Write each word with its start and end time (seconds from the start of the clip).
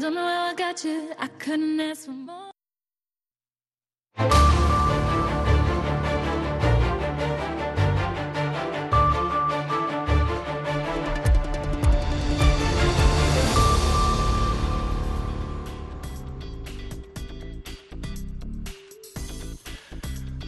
Don't 0.00 0.14
know 0.14 0.20
how 0.26 0.46
I 0.48 0.54
got 0.54 0.84
you. 0.84 1.12
I 1.18 1.26
couldn't 1.38 1.80
ask 1.80 2.04
for 2.04 2.10
more. 2.10 2.45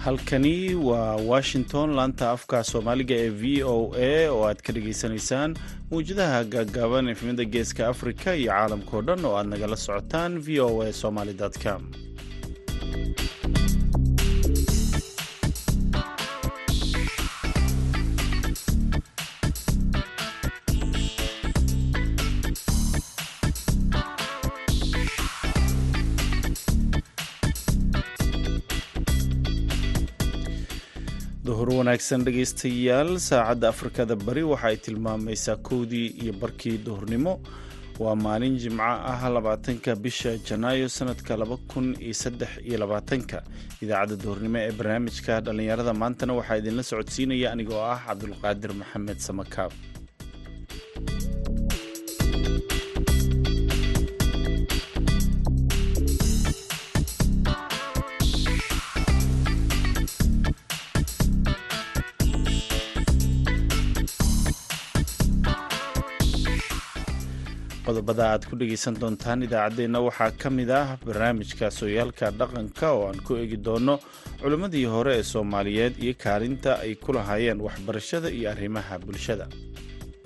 Halkani 0.09 0.75
waa 0.75 1.16
washington 1.16 1.91
laanta 1.98 2.27
afka 2.36 2.59
soomaaliga 2.70 3.14
ee 3.24 3.29
v 3.41 3.62
o 3.72 3.77
a 4.09 4.29
oo 4.34 4.41
aad 4.48 4.61
ka 4.66 4.73
dhagaysanaysaan 4.77 5.50
mawjadaha 5.91 6.38
gaagaaban 6.54 7.09
efmada 7.14 7.45
geeska 7.54 7.82
afrika 7.92 8.29
iyo 8.41 8.50
caalamkao 8.52 9.02
dhan 9.09 9.24
oo 9.29 9.34
aad 9.41 9.48
nagala 9.52 9.77
socotaan 9.86 10.32
v 10.46 10.60
o 10.66 10.68
a 10.87 10.92
somaly 11.02 11.34
com 11.65 11.82
wanaagsan 31.88 32.24
dhegaystayaal 32.27 33.10
saacadda 33.27 33.69
afrikada 33.73 34.15
bari 34.27 34.42
waxa 34.52 34.69
ay 34.70 34.77
tilmaamaysaa 34.77 35.56
kowdii 35.69 36.06
iyo 36.23 36.33
barkii 36.33 36.77
duhurnimo. 36.87 37.41
Waa 37.98 38.15
maalin 38.15 38.59
jimco 38.59 38.83
ah 38.84 39.29
labaatanka 39.37 39.96
bisha 39.96 40.37
janaayo 40.48 40.88
sanadka 40.88 41.37
laba 41.37 41.56
kun 41.70 41.96
iyo 42.01 42.15
saddex 42.15 42.51
iyo 42.68 42.79
labaatanka. 42.79 43.43
Idaacadda 43.82 44.16
duhurnimo 44.23 44.59
ee 44.59 44.73
barnaamijka 44.79 45.40
dhallinyarada 45.40 45.95
maantana 45.95 46.32
waxaa 46.38 46.59
idinla 46.60 46.82
socodsiinaya 46.90 47.52
anigoo 47.52 47.80
ah 47.93 47.99
cabdulqaadir 48.07 48.73
maxamed 48.80 49.18
samakaab 49.18 49.73
qodobada 68.09 68.32
aad 68.32 68.44
ku 68.48 68.54
dhegaysan 68.60 68.94
doontaan 69.00 69.42
idaacaddeenna 69.47 69.98
waxaa 70.09 70.31
ka 70.41 70.48
mid 70.59 70.70
ah 70.81 70.88
barnaamijka 71.06 71.66
sooyaalka 71.78 72.26
dhaqanka 72.41 72.88
oo 72.97 73.04
aan 73.09 73.19
ku 73.26 73.32
eegi 73.42 73.56
doono 73.66 73.94
culimmadii 74.41 74.87
hore 74.94 75.12
ee 75.19 75.22
soomaaliyeed 75.32 75.94
iyo 76.04 76.15
kaalinta 76.25 76.70
ay 76.84 76.92
ku 77.04 77.10
lahaayeen 77.16 77.59
waxbarashada 77.66 78.28
iyo 78.37 78.47
arrimaha 78.54 78.94
bulshada. 79.04 79.47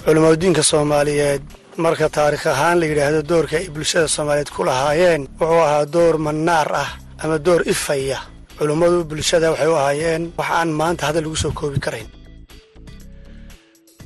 Culimadiinka 0.05 0.63
soomaaliyeed 0.73 1.43
marka 1.85 2.07
taarikh 2.19 2.47
ahaan 2.55 2.77
la 2.81 2.87
yidhaahdo 2.91 3.21
doorka 3.31 3.57
ay 3.61 3.67
bulshada 3.75 4.07
soomaaliyeed 4.17 4.51
ku 4.57 4.63
lahaayeen 4.69 5.23
wuxuu 5.41 5.61
ahaa 5.67 5.85
door 5.95 6.15
mannaar 6.27 6.69
ah 6.85 6.91
ama 7.23 7.37
door 7.47 7.63
ifaya. 7.73 8.19
Culimmadu 8.59 8.99
bulshada 9.11 9.47
waxay 9.53 9.69
u 9.73 9.77
ahaayeen 9.83 10.23
wax 10.39 10.49
aan 10.59 10.71
maanta 10.81 11.03
hadda 11.09 11.21
lagu 11.25 11.37
soo 11.43 11.53
koobi 11.59 11.81
karayn 11.87 12.09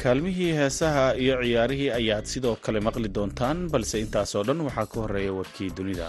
kaalmihii 0.07 0.53
heesaha 0.61 1.05
iyo 1.25 1.35
ciyaarihii 1.43 1.91
ayaad 2.01 2.27
sidoo 2.33 2.57
kale 2.65 2.81
maqli 2.87 3.09
doontaan 3.17 3.59
balse 3.73 3.97
intaasoo 4.05 4.43
dhan 4.49 4.61
waxaa 4.67 4.87
ka 4.93 4.97
horreeya 5.03 5.33
warkii 5.39 5.71
dunida 5.79 6.09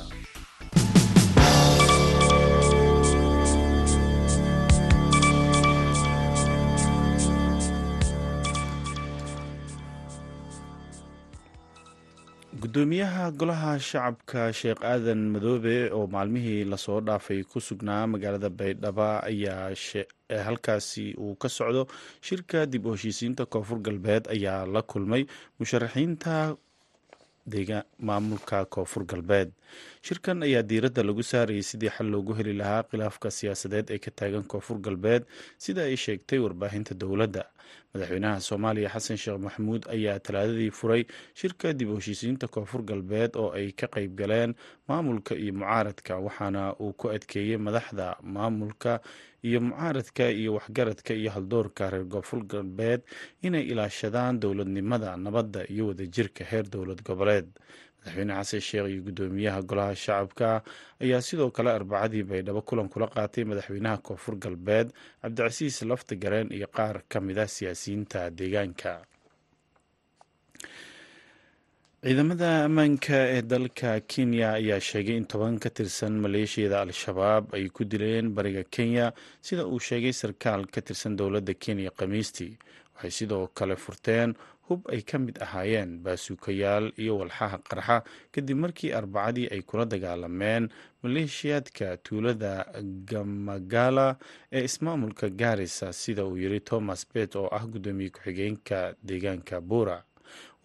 gudoomiyaha 12.68 13.26
golaha 13.40 13.72
shacabka 13.80 14.42
sheekh 14.60 14.82
aadan 14.92 15.22
madoobe 15.34 15.76
oo 15.96 16.08
maalmihii 16.16 16.64
la 16.72 16.78
soo 16.78 17.00
dhaafay 17.02 17.44
ku 17.48 17.62
sugnaa 17.64 18.08
magaalada 18.12 18.50
baydhaba 18.50 19.24
ayaa 19.24 19.72
halkaasi 20.48 21.16
uu 21.16 21.36
ka 21.40 21.48
socdo. 21.50 21.88
Shirka 22.22 22.66
dib 22.66 22.86
u 22.86 22.92
heshiisiinta 22.92 23.46
koonfur 23.46 23.80
galbeed 23.80 24.28
ayaa 24.36 24.66
la 24.66 24.82
kulmay 24.82 25.24
musharaxiinta 25.60 26.58
maamulka 28.00 28.66
koonfur 28.66 29.06
galbeed. 29.08 29.50
Shirkan 30.04 30.44
ayaa 30.44 30.62
diiradda 30.70 31.04
lagu 31.08 31.24
saarayay 31.24 31.64
sidii 31.64 31.90
xal 31.96 32.12
loogu 32.12 32.34
heli 32.36 32.54
lahaa 32.54 32.84
khilaafka 32.84 33.32
siyaasadeed 33.32 33.96
ee 33.96 34.00
ka 34.04 34.12
taagan 34.12 34.44
koonfur 34.44 34.78
galbeed 34.84 35.24
sida 35.58 35.88
ay 35.88 35.96
sheegtay 35.96 36.40
warbaahinta 36.44 36.94
dowladda 37.00 37.48
madaxweynaha 37.94 38.40
soomaaliya 38.48 38.90
xasan 38.94 39.18
sheekh 39.18 39.40
maxamuud 39.46 39.84
ayaa 39.96 40.20
talaadadii 40.20 40.72
furay 40.80 41.04
shirka 41.40 41.74
dib 41.74 41.90
u 41.90 41.96
heshiisiinta 42.00 42.48
koonfur 42.48 42.82
galbeed 42.90 43.32
oo 43.36 43.50
ay 43.60 43.72
ka 43.72 43.88
qayb 43.88 44.16
galeen 44.20 44.56
maamulka 44.88 45.36
iyo 45.36 45.54
mucaaradka 45.54 46.18
waxaana 46.26 46.74
uu 46.80 46.94
ku 46.94 47.10
adkeeyey 47.16 47.58
madaxda 47.58 48.16
maamulka 48.24 49.00
iyo 49.44 49.60
mucaaradka 49.62 50.30
iyo 50.32 50.54
waxgaradka 50.58 51.14
iyo 51.14 51.32
haldoorka 51.36 51.90
reer 51.90 52.08
koonfur 52.14 52.44
galbeed 52.52 53.02
inay 53.42 53.64
ilaashadaan 53.72 54.40
dowladnimada 54.40 55.18
nabadda 55.18 55.62
iyo 55.74 55.88
wadajirka 55.88 56.44
heer 56.44 56.66
dowlad 56.74 57.02
goboleed 57.08 57.48
madaxweyne 58.08 58.34
xasan 58.40 58.62
sheekh 58.62 58.88
iyo 58.90 59.02
gudoomiyaha 59.08 59.62
golaha 59.70 59.96
shacabka 59.96 60.62
ayaa 61.02 61.22
sidoo 61.22 61.52
kale 61.52 61.72
arbacadii 61.72 62.24
baydhabo 62.24 62.62
kulan 62.62 62.90
kula 62.90 63.08
qaatay 63.08 63.44
madaxweynaha 63.44 63.98
koonfur 63.98 64.36
galbeed 64.40 64.88
cabdicasiis 65.22 65.82
lafta 65.84 66.16
gareen 66.16 66.48
iyo 66.52 66.68
qaar 66.68 67.04
ka 67.10 67.20
mid 67.22 67.38
ah 67.38 67.48
siyaasiyiinta 67.48 68.30
deegaanka. 68.38 69.04
Ciidamada 72.04 72.64
ammaanka 72.66 73.18
ee 73.36 73.42
dalka 73.42 74.00
kenya 74.12 74.54
ayaa 74.60 74.80
sheegay 74.80 75.18
in 75.18 75.26
toban 75.26 75.60
ka 75.60 75.70
tirsan 75.70 76.14
maleeshiyada 76.24 76.82
al-shabaab 76.82 77.54
ay 77.54 77.68
ku 77.70 77.84
dileen 77.84 78.32
bariga 78.36 78.64
kenya 78.64 79.12
sida 79.42 79.66
uu 79.68 79.80
sheegay 79.80 80.14
sarkaal 80.14 80.66
ka 80.74 80.80
tirsan 80.82 81.18
dowladda 81.20 81.54
kenya 81.54 81.92
khamiistii 81.98 82.54
waxay 82.96 83.12
sidoo 83.12 83.48
kale 83.58 83.76
furteen 83.76 84.30
hub 84.68 84.82
ay 84.94 85.02
ka 85.10 85.18
mid 85.20 85.38
ahaayeen 85.46 85.92
baasuukayaal 86.04 86.86
iyo 87.04 87.18
walxaha 87.20 87.58
qarxa 87.70 87.98
kadib 88.32 88.58
markii 88.64 88.92
arbacadii 89.00 89.48
ay 89.54 89.62
kula 89.62 89.86
dagaalameen 89.86 90.70
maleeshiyaadka 91.04 91.98
tuulada 91.98 92.54
gamagala 93.12 94.08
ee 94.52 94.64
ismaamulka 94.70 95.30
gaarisa 95.30 95.94
sida 95.94 96.26
uu 96.26 96.38
yiri 96.38 96.60
thomas 96.60 97.08
bet 97.14 97.36
oo 97.36 97.48
ah 97.58 97.64
guddoomiye 97.74 98.10
ku-xigeenka 98.10 98.80
deegaanka 99.04 99.62
buura 99.62 100.04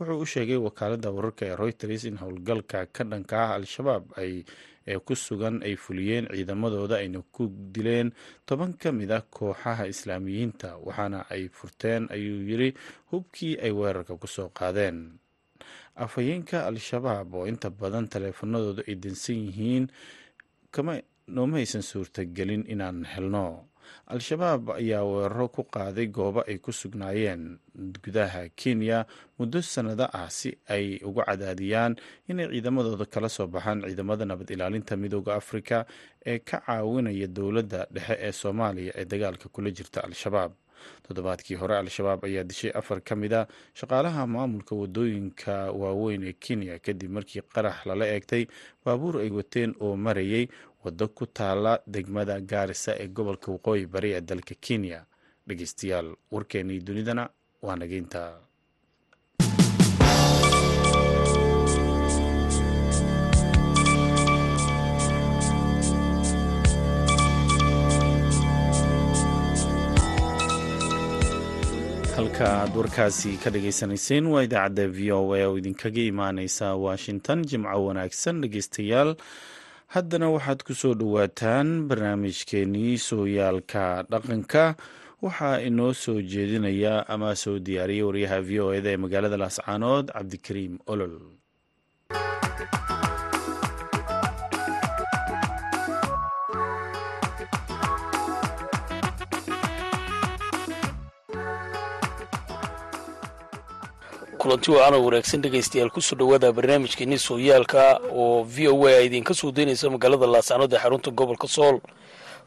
wuxuu 0.03 0.21
u 0.25 0.27
sheegay 0.33 0.59
wakaaladda 0.67 1.09
wararka 1.17 1.43
ee 1.47 1.57
reuters 1.63 2.05
in 2.11 2.17
howlgalka 2.23 2.87
ka 2.95 3.03
dhanka 3.11 3.37
ah 3.45 3.51
al-shabaab 3.59 4.05
ay 4.23 4.43
ee 4.91 4.99
ku 5.07 5.15
sugan 5.15 5.63
ay 5.67 5.75
fuliyeen 5.79 6.27
ciidamadooda 6.35 6.97
ayna 7.03 7.23
ku 7.35 7.47
dileen 7.75 8.11
toban 8.47 8.73
ka 8.83 8.91
mid 8.99 9.11
ah 9.15 9.23
kooxaha 9.37 9.87
islaamiyiinta 9.95 10.69
waxaana 10.87 11.19
ay 11.35 11.43
furteen 11.59 12.03
ayuu 12.15 12.43
yiri 12.51 12.69
hubkii 13.11 13.55
ay 13.65 13.71
weerarka 13.79 14.19
ku 14.19 14.27
soo 14.27 14.49
qaadeen. 14.59 14.99
Afhayeenka 16.05 16.67
al-shabaab 16.71 17.29
oo 17.35 17.47
inta 17.47 17.69
badan 17.71 18.09
taleefanadooda 18.13 18.83
ay 18.89 18.97
dansan 19.03 19.39
yihiin 19.47 19.85
nooma 21.37 21.57
aysan 21.63 21.83
suurtagelin 21.91 22.65
inaan 22.73 23.05
helno 23.13 23.47
al-shabaab 24.07 24.71
ayaa 24.81 25.05
weeraro 25.05 25.49
ku 25.49 25.63
qaaday 25.65 26.07
goobo 26.07 26.41
ay 26.49 26.59
ku 26.59 26.73
sugnaayeen 26.73 27.59
gudaha 28.05 28.49
kenya 28.57 29.07
muddo 29.39 29.63
sannado 29.63 30.07
ah 30.13 30.29
si 30.31 30.51
ay 30.69 31.01
uga 31.05 31.25
cadaadiyaan 31.31 31.97
inay 32.29 32.49
ciidamadooda 32.53 33.07
kala 33.07 33.29
soo 33.29 33.47
baxaan 33.47 33.83
ciidamada 33.89 34.25
nabad 34.25 34.51
ilaalinta 34.51 34.97
midooda 34.97 35.35
afrika 35.35 35.87
ee 36.27 36.39
ka 36.39 36.61
caawinaya 36.67 37.27
dowladda 37.27 37.87
dhexe 37.95 38.17
ee 38.27 38.33
soomaaliya 38.33 38.93
ee 39.01 39.05
dagaalka 39.05 39.49
kula 39.49 39.71
jirta 39.71 40.05
al-shabaab. 40.05 40.53
Toddobaadkii 41.07 41.55
hore 41.61 41.77
al-shabaab 41.79 42.25
ayaa 42.27 42.43
dishay 42.45 42.71
afar 42.75 43.01
ka 43.07 43.15
mid 43.17 43.33
a 43.33 43.47
shaqaalaha 43.75 44.27
maamulka 44.27 44.75
waddooyinka 44.75 45.71
waaweyn 45.73 46.23
ee 46.27 46.33
kenya 46.45 46.79
kadib 46.79 47.11
markii 47.17 47.43
qarax 47.55 47.87
lala 47.87 48.07
eegtay 48.15 48.47
baabuur 48.85 49.23
ay 49.23 49.31
wateen 49.31 49.75
oo 49.81 49.95
marayay 49.97 50.49
waddo 50.85 51.07
ku 51.17 51.25
taala 51.39 51.73
degmada 51.95 52.37
gaarisa 52.51 52.93
ee 53.03 53.09
gobolka 53.17 53.49
waqooyi 53.55 53.85
bari 53.93 54.11
ee 54.17 54.21
dalka 54.29 54.55
kenya. 54.65 54.99
Dhegeystayaal 55.47 56.09
warkeennii 56.35 56.81
dunidana 56.87 57.25
waa 57.67 57.77
nageynta. 57.81 58.21
Halka 72.17 72.47
halka 72.47 72.47
aad 72.63 72.77
warkaasi 72.77 73.31
ka 73.43 73.51
dhagaysanayseen 73.55 74.27
waa 74.33 74.43
idaacadda 74.47 74.85
v 74.97 75.13
o 75.13 75.21
a 75.35 75.41
oo 75.49 75.57
idinkaga 75.59 76.01
imaaneysa 76.13 76.75
washington. 76.87 77.45
Jimco 77.51 77.79
wanaagsan 77.87 78.41
dhegeystayaal 78.43 79.11
haddana 79.95 80.27
waxaad 80.35 80.61
ku 80.67 80.73
soo 80.83 80.95
dhowaataan 81.01 81.69
barnaamijkeenii 81.89 82.95
sooyaalka 83.09 83.85
dhaqanka. 84.13 84.65
Waxaa 85.25 85.57
inoo 85.69 85.93
soo 86.03 86.19
jeedinaya 86.33 86.95
ama 87.15 87.35
soo 87.43 87.59
diyaariyay 87.67 88.03
waryaha 88.09 88.39
v 88.49 88.51
o 88.65 88.73
eda 88.79 88.91
ee 88.93 88.97
magaalada 89.05 89.37
laascaanood 89.43 90.07
cabdikariim 90.17 90.75
olol 90.93 91.15
kulanti 104.43 104.71
wacan 104.75 104.95
oo 104.95 105.05
wanaagsan 105.07 105.41
dhegaystayaal 105.43 105.91
ku 105.95 106.01
soo 106.03 106.17
dhowaada 106.19 106.53
barnaamijkeeni 106.57 107.19
sooyaalka 107.19 108.01
oo 108.23 108.43
v 108.45 108.69
o 108.69 108.87
a 108.87 109.01
idinka 109.07 109.35
soo 109.35 109.51
daynaysa 109.57 109.91
magaalada 109.91 110.27
laascaanood 110.27 110.73
ee 110.75 110.79
xarunta 110.83 111.11
gobolka 111.11 111.49
sool. 111.49 111.77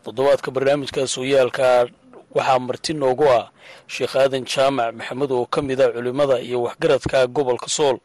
Toddobaadka 0.03 0.51
barnaamijka 0.51 1.07
sooyaalka 1.07 1.88
waxaa 2.36 2.59
marti 2.59 2.94
noogu 2.94 3.24
ah 3.38 3.47
sheekh 3.88 4.15
aadan 4.15 4.44
jaamac 4.45 4.92
maxamed 4.95 5.31
oo 5.31 5.45
ka 5.45 5.62
mid 5.62 5.80
a 5.81 5.88
culimmada 5.92 6.39
iyo 6.39 6.62
waxgaradka 6.68 7.27
gobolka 7.27 7.69
sool. 7.69 7.98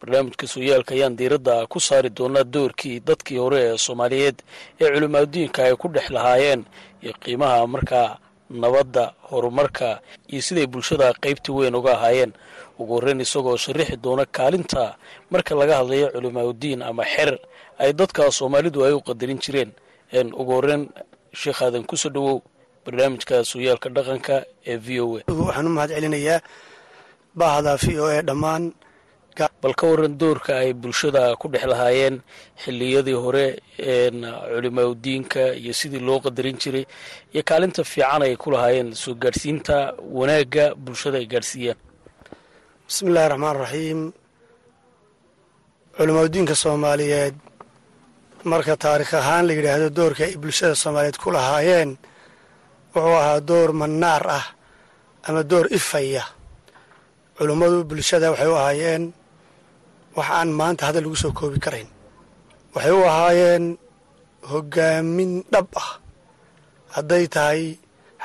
Barnaamijka 0.00 0.46
sooyaalka 0.46 0.94
ayaan 0.94 1.16
diiradda 1.16 1.66
ku 1.66 1.80
saari 1.80 2.08
doonaa 2.10 2.44
doorkii 2.44 3.00
dadkii 3.00 3.36
hore 3.38 3.60
ee 3.60 3.76
soomaaliyeed 3.78 4.36
ee 4.80 4.88
culimaadudiinka 4.94 5.64
ay 5.64 5.76
ku 5.76 5.88
dhex 5.88 6.08
lahaayeen 6.10 6.64
iyo 7.02 7.12
qiimaha 7.20 7.66
markaa 7.66 8.18
nabadda 8.50 9.12
horumarka 9.28 10.00
iyo 10.32 10.40
siday 10.42 10.66
bulshada 10.66 11.12
qaybta 11.20 11.52
weyn 11.52 11.74
uga 11.74 11.92
ahaayeen 11.92 12.32
ugu 12.78 12.92
horreyn 12.96 13.20
isagoo 13.20 13.56
sharaxi 13.64 13.96
doona 14.04 14.24
kaalinta. 14.26 14.96
Marka 15.30 15.54
laga 15.60 15.74
hadlayo 15.80 16.06
culimaadudiin 16.14 16.82
ama 16.82 17.04
xer 17.14 17.30
ay 17.82 17.92
dadka 17.98 18.30
soomaalidu 18.38 18.84
ay 18.86 18.92
u 18.92 19.00
qadarin 19.08 19.38
jireen. 19.44 19.70
Ugu 20.40 20.52
horreyn 20.56 20.82
sheekh 21.40 21.60
aadan 21.62 21.84
ku 21.88 21.96
soo 21.96 22.10
dhowow 22.14 22.36
barnaamijka 22.84 23.44
sooyaalka 23.50 23.88
dhaqanka 23.96 24.36
ee 24.70 24.76
v 24.76 25.00
o 25.04 25.06
a. 25.18 25.22
Waxaan 25.28 25.66
u 25.66 25.70
mahad 25.76 25.90
celinayaa 25.96 26.40
baahda 27.38 27.72
v 27.82 27.86
o 28.00 28.06
a 28.06 28.22
dhammaan 28.28 28.64
bal 29.62 29.74
ka 29.78 29.86
waran 29.86 30.14
doorka 30.18 30.52
ay 30.62 30.72
bulshada 30.74 31.36
ku 31.40 31.46
dhex 31.52 31.62
lahaayeen 31.70 32.16
xilliyadii 32.62 33.14
hore 33.24 33.46
culimaadudiinka 34.54 35.54
iyo 35.54 35.72
sidii 35.80 36.02
loo 36.08 36.18
qadarin 36.20 36.56
jiray 36.62 36.84
iyo 37.34 37.42
kaalinta 37.48 37.84
fiican 37.84 38.22
ay 38.22 38.34
ku 38.36 38.50
lahaayeen 38.50 38.94
soo 38.94 39.14
gaadhsiinta 39.14 39.94
wanaagga 40.18 40.74
bulshada 40.74 41.18
ay 41.22 41.26
gaadhsiiyaan 41.26 41.78
bismi 42.88 43.08
illaahi 43.10 43.28
raxmaan 43.32 43.56
raxiim 43.62 44.00
culimaadudiinka 45.96 46.54
soomaaliyeed 46.62 47.34
marka 48.50 48.74
taarikh 48.84 49.12
ahaan 49.20 49.44
la 49.48 49.52
yidhaahdo 49.56 49.88
doorka 49.98 50.22
ay 50.28 50.34
bulshada 50.42 50.74
soomaaliyeed 50.82 51.18
ku 51.22 51.28
lahaayeen 51.36 51.90
wuxuu 52.94 53.16
ahaa 53.22 53.40
door 53.48 53.70
mannaar 53.80 54.24
ah 54.38 54.46
ama 55.28 55.42
door 55.50 55.66
ifaya. 55.78 56.24
Culummadu 57.36 57.78
bulshada 57.90 58.26
waxay 58.32 58.48
u 58.52 58.56
ahaayeen 58.60 59.02
wax 60.16 60.28
aan 60.38 60.50
maanta 60.58 60.82
hadda 60.86 61.00
lagu 61.04 61.16
soo 61.22 61.32
koobi 61.38 61.58
karayn. 61.64 61.88
Waxay 62.74 62.92
u 63.00 63.02
ahaayeen 63.12 63.64
hoggaamin 64.50 65.32
dhab 65.52 65.68
ah. 65.82 65.90
Hadday 66.94 67.24
tahay 67.34 67.62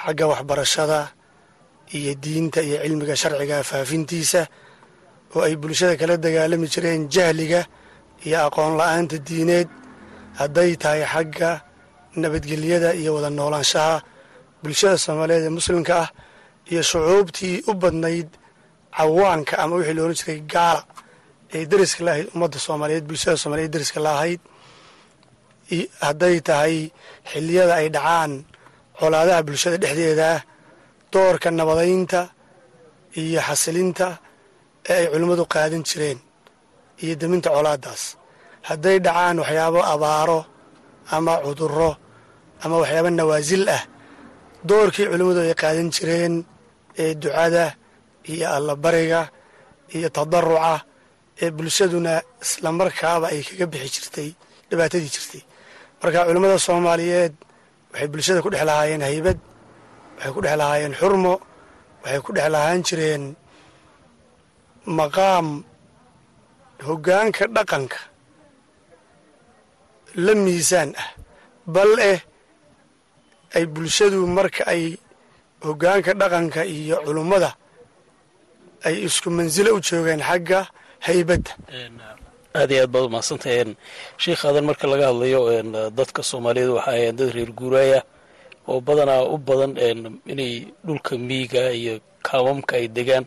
xagga 0.02 0.26
waxbarashada 0.32 1.00
iyo 1.98 2.12
diinta 2.24 2.60
iyo 2.68 2.78
cilmiga 2.84 3.16
sharciga 3.22 3.58
faafintiisa 3.70 4.42
oo 5.36 5.42
ay 5.48 5.56
bulshada 5.62 5.96
kala 6.00 6.16
dagaalami 6.26 6.68
jireen 6.74 7.02
jahliga 7.14 7.62
iyo 8.26 8.38
aqoon 8.48 8.74
la'aanta 8.80 9.18
diineed. 9.28 9.70
Hadday 10.40 10.72
tahay 10.82 11.04
xagga 11.14 11.50
nabadgelyada 12.22 12.90
iyo 13.02 13.10
wada 13.16 13.30
noolaanshaha 13.38 13.96
bulshada 14.64 14.98
soomaaliyeed 15.06 15.46
ee 15.50 15.54
muslimka 15.60 15.94
ah 16.04 16.10
iyo 16.72 16.82
shucuubtii 16.92 17.56
u 17.70 17.74
badnayd 17.82 18.30
cawaanka 18.98 19.54
ama 19.64 19.74
wixii 19.78 19.96
loohan 19.98 20.16
jiray 20.20 20.40
gaala 20.54 20.82
ee 21.56 21.66
deriska 21.72 22.02
laahayd 22.08 22.28
ummadda 22.36 22.58
soomaaliyeed 22.66 23.06
bulshada 23.10 23.38
soomaliyeed 23.42 23.74
deriska 23.76 24.00
laahayd 24.08 24.42
hadday 26.06 26.36
tahay 26.48 26.76
xilliyada 27.32 27.74
ay 27.82 27.88
dhacaan 27.96 28.32
colaadaha 29.00 29.42
bulshada 29.48 29.78
dhexdeedaa 29.84 30.38
doorka 31.14 31.48
nabadaynta 31.60 32.20
iyo 33.22 33.40
xasilinta 33.48 34.08
ee 34.90 34.94
ay 35.00 35.06
culimmadu 35.12 35.44
qaadan 35.54 35.84
jireen 35.90 36.20
iyo 37.04 37.14
deminta 37.22 37.50
colaadaas. 37.56 38.04
Hadday 38.70 38.98
dhacaan 39.06 39.38
waxyaabo 39.44 39.80
abaaro 39.94 40.40
ama 41.16 41.34
cudurro 41.46 41.92
ama 42.64 42.76
waxyaabo 42.82 43.10
nawaasil 43.20 43.64
ah 43.78 43.84
doorkii 44.70 45.08
culimmadu 45.12 45.40
ay 45.46 45.54
qaadan 45.64 45.88
jireen 45.96 46.34
ee 47.02 47.12
ducada 47.24 47.66
iyo 48.32 48.46
allabariga 48.58 49.22
iyo 49.96 50.08
tadaruca 50.18 50.74
ee 51.44 51.50
bulshaduna 51.58 52.14
islamarkaaba 52.46 53.26
ay 53.34 53.40
kaga 53.48 53.66
bixi 53.74 53.90
jirtay 53.96 54.30
dhibaatadii 54.70 55.12
jirtay. 55.16 55.42
Marka 56.02 56.20
culimmada 56.28 56.58
soomaaliyeed 56.68 57.34
waxay 57.92 58.08
bulshada 58.14 58.40
ku 58.44 58.50
dhex 58.54 58.64
lahaayeen 58.70 59.04
haybad 59.10 59.38
waxay 60.24 60.32
ku 60.36 60.40
dhex 60.46 60.56
lahaayeen 60.62 60.94
xurmo 61.00 61.34
waxay 62.04 62.22
ku 62.26 62.32
dhex 62.36 62.48
lahaan 62.56 62.80
jireen 62.88 63.24
maqaam 65.00 65.48
hoggaanka 66.88 67.44
dhaqanka 67.56 68.00
la 70.26 70.34
miisaan 70.44 70.90
ah. 71.04 71.10
Bal 71.74 71.92
eh 72.12 72.20
ay 73.56 73.66
bulshadu 73.74 74.20
marka 74.38 74.64
ay 74.74 74.84
hoggaanka 75.66 76.12
dhaqanka 76.22 76.62
iyo 76.76 76.96
culummada 77.06 77.52
ay 78.88 78.96
isku 79.08 79.30
mansilo 79.38 79.70
u 79.78 79.80
joogeen 79.88 80.22
xagga 80.30 80.60
haybadda. 81.08 81.52
Aad 82.60 82.70
iyo 82.74 82.82
aad 82.84 82.92
baad 82.94 83.06
umahadsantahay 83.10 83.60
sheikaadan 84.24 84.66
marka 84.70 84.86
laga 84.92 85.06
hadlayo 85.12 85.40
dadka 85.98 86.20
soomaaliyeed 86.30 86.72
waxa 86.78 86.92
ahayn 86.92 87.16
dad 87.20 87.30
reer 87.36 87.52
guuraaya 87.60 88.00
oo 88.72 88.80
badanaa 88.88 89.24
u 89.34 89.38
badan 89.48 89.72
inay 90.32 90.54
dhulka 90.86 91.14
miiga 91.28 91.62
iyo 91.80 91.94
kaamamka 92.28 92.74
ay 92.80 92.86
degaan 92.96 93.26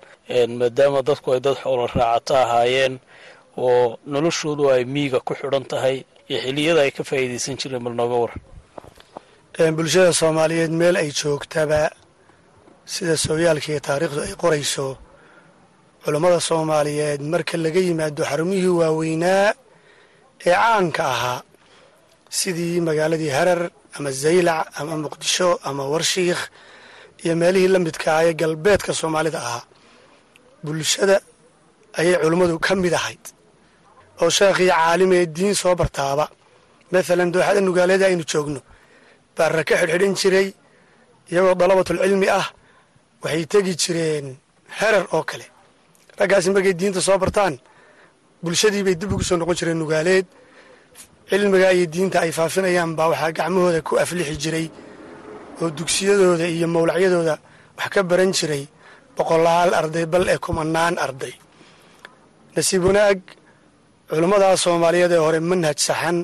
maadaama 0.61 1.01
dadku 1.09 1.29
ay 1.35 1.41
dad 1.47 1.57
xoolo 1.63 1.85
raacata 1.97 2.35
ahaayeen 2.45 2.95
oo 3.65 3.99
noloshoodu 4.13 4.65
ay 4.75 4.83
miiga 4.95 5.19
ku 5.27 5.33
xidhan 5.41 5.65
tahay 5.73 5.97
iyo 6.31 6.39
xilliyada 6.45 6.81
ay 6.85 6.91
ka 6.97 7.03
faa'iidaysan 7.09 7.57
jireen 7.61 7.83
bal 7.87 7.95
nooga 8.01 8.17
waran. 8.23 8.41
Bulshada 9.77 10.13
soomaaliyeed 10.21 10.73
meel 10.81 10.97
ay 11.03 11.11
joogtaba 11.21 11.81
sida 12.93 13.15
sooyaalka 13.27 13.69
iyo 13.73 13.81
taariikhdu 13.89 14.21
ay 14.27 14.35
qorayso 14.43 14.87
culummada 16.03 16.39
soomaaliyeed 16.49 17.21
marka 17.33 17.55
laga 17.65 17.81
yimaado 17.89 18.23
xarumihii 18.31 18.75
waaweynaa 18.81 19.47
ee 20.47 20.55
caanka 20.63 21.03
ahaa 21.15 21.41
sidii 22.39 22.81
magaaladii 22.89 23.33
harar 23.39 23.61
ama 23.97 24.11
zaylac 24.23 24.67
ama 24.81 24.95
muqdisho 25.05 25.49
ama 25.69 25.83
warshiikh 25.93 26.43
iyo 27.25 27.35
meelihii 27.41 27.69
la 27.75 27.79
midka 27.87 28.09
ah 28.19 28.25
ee 28.29 28.35
galbeedka 28.41 28.93
soomaalida 29.01 29.39
ahaa. 29.49 29.63
Bulshada 30.65 31.17
ayay 31.99 32.17
culummadu 32.23 32.59
ka 32.67 32.75
mid 32.75 32.93
ahayd. 33.01 33.25
Oo 34.21 34.31
sheekhii 34.39 34.69
caalimee 34.73 35.27
diin 35.37 35.55
soo 35.63 35.75
bartaaba. 35.81 36.27
Maalan 36.93 37.29
dooxada 37.35 37.61
nugaaleeda 37.61 38.05
aynu 38.11 38.25
joogno. 38.33 38.61
Baarra 39.37 39.63
ka 39.69 39.75
xidhxidhan 39.81 40.15
jiray 40.21 40.49
iyagoo 41.31 41.55
dalabatulcilmi 41.61 42.29
ah 42.41 42.47
waxay 43.23 43.45
tegi 43.53 43.73
jireen 43.83 44.27
herar 44.79 45.05
oo 45.17 45.23
kale. 45.31 45.47
Raggaasi 46.19 46.49
markay 46.55 46.75
diinta 46.81 47.01
soo 47.09 47.19
bartaan 47.23 47.55
bulshadii 48.43 48.83
bay 48.87 48.95
dib 49.01 49.11
ugu 49.15 49.25
soo 49.29 49.37
noqon 49.41 49.57
jireen 49.59 49.79
nugaaleed 49.83 50.27
cilmiga 51.29 51.69
iyo 51.77 51.87
diinta 51.95 52.19
ay 52.25 52.31
faafinayaan 52.39 52.93
baa 52.99 53.09
waxaa 53.13 53.33
gacmahooda 53.39 53.81
ku 53.89 53.93
aflixi 54.03 54.37
jiray 54.43 54.67
oo 55.63 55.69
dugsiyadooda 55.79 56.47
iyo 56.57 56.67
mawlacyadooda 56.75 57.35
wax 57.79 57.89
ka 57.95 58.01
baran 58.11 58.31
jiray 58.39 58.65
boqolaal 59.17 59.71
arday 59.81 60.05
bal 60.13 60.25
ee 60.33 60.39
kumanaan 60.45 60.95
arday. 61.05 61.35
Nasiib 62.55 62.83
wanaag 62.89 63.19
culummadaas 64.11 64.61
soomaaliyeed 64.65 65.13
ee 65.17 65.23
hore 65.27 65.39
manhaj 65.51 65.79
saxan 65.89 66.19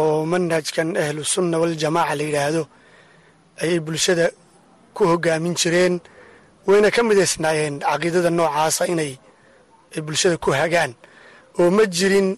oo 0.00 0.18
manhajkan 0.32 0.88
ahlu 1.02 1.20
sunna 1.34 1.56
waljamaaca 1.62 2.14
la 2.18 2.24
yidhaahdo 2.28 2.62
ayay 3.62 3.78
bulshada 3.86 4.26
ku 4.96 5.02
hoggaamin 5.10 5.54
jireen 5.60 5.94
wayna 6.68 6.88
ka 6.94 7.00
midaysnaayeen 7.08 7.74
caqiidada 7.88 8.30
noocaasa 8.38 8.82
inay 8.92 9.12
ay 9.94 10.00
bulshada 10.06 10.36
ku 10.44 10.48
hagaan. 10.60 10.92
Oo 11.58 11.70
ma 11.76 11.84
jirin 11.96 12.28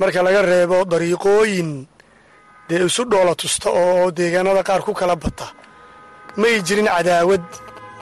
marka 0.00 0.20
laga 0.26 0.40
reebo 0.50 0.76
dariiqooyin 0.92 1.70
dee 2.68 2.80
isu 2.88 3.02
dhoola 3.10 3.34
tusta 3.40 3.68
oo 3.82 4.10
deegaanada 4.18 4.62
qaar 4.68 4.82
ku 4.86 4.92
kala 5.00 5.16
bata. 5.24 5.46
May 6.40 6.54
jirin 6.66 6.88
cadaawad 6.94 7.44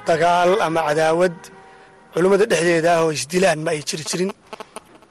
dagaal 0.08 0.50
ama 0.66 0.80
cadaawad 0.88 1.34
culimmada 2.12 2.44
dhexdeeda 2.52 2.90
ah 2.96 3.00
oo 3.04 3.10
isdilaan 3.18 3.58
ma 3.64 3.70
ay 3.74 3.80
jiri 3.88 4.04
jirin. 4.10 4.30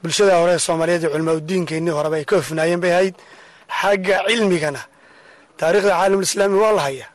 Bulshada 0.02 0.34
hore 0.40 0.52
ee 0.56 0.62
soomaaliyeed 0.66 1.04
ee 1.04 1.10
culimaa 1.14 1.36
udiinkeennii 1.40 1.94
horeba 1.98 2.16
ay 2.20 2.24
ka 2.30 2.34
hofnaayeen 2.40 2.80
bay 2.84 2.92
ahayd 2.96 3.16
xagga 3.80 4.16
cilmigana. 4.28 4.80
Taariikhda 5.60 5.92
caalamulislaami 5.98 6.56
waa 6.64 6.72
la 6.78 6.82
hayaa. 6.88 7.08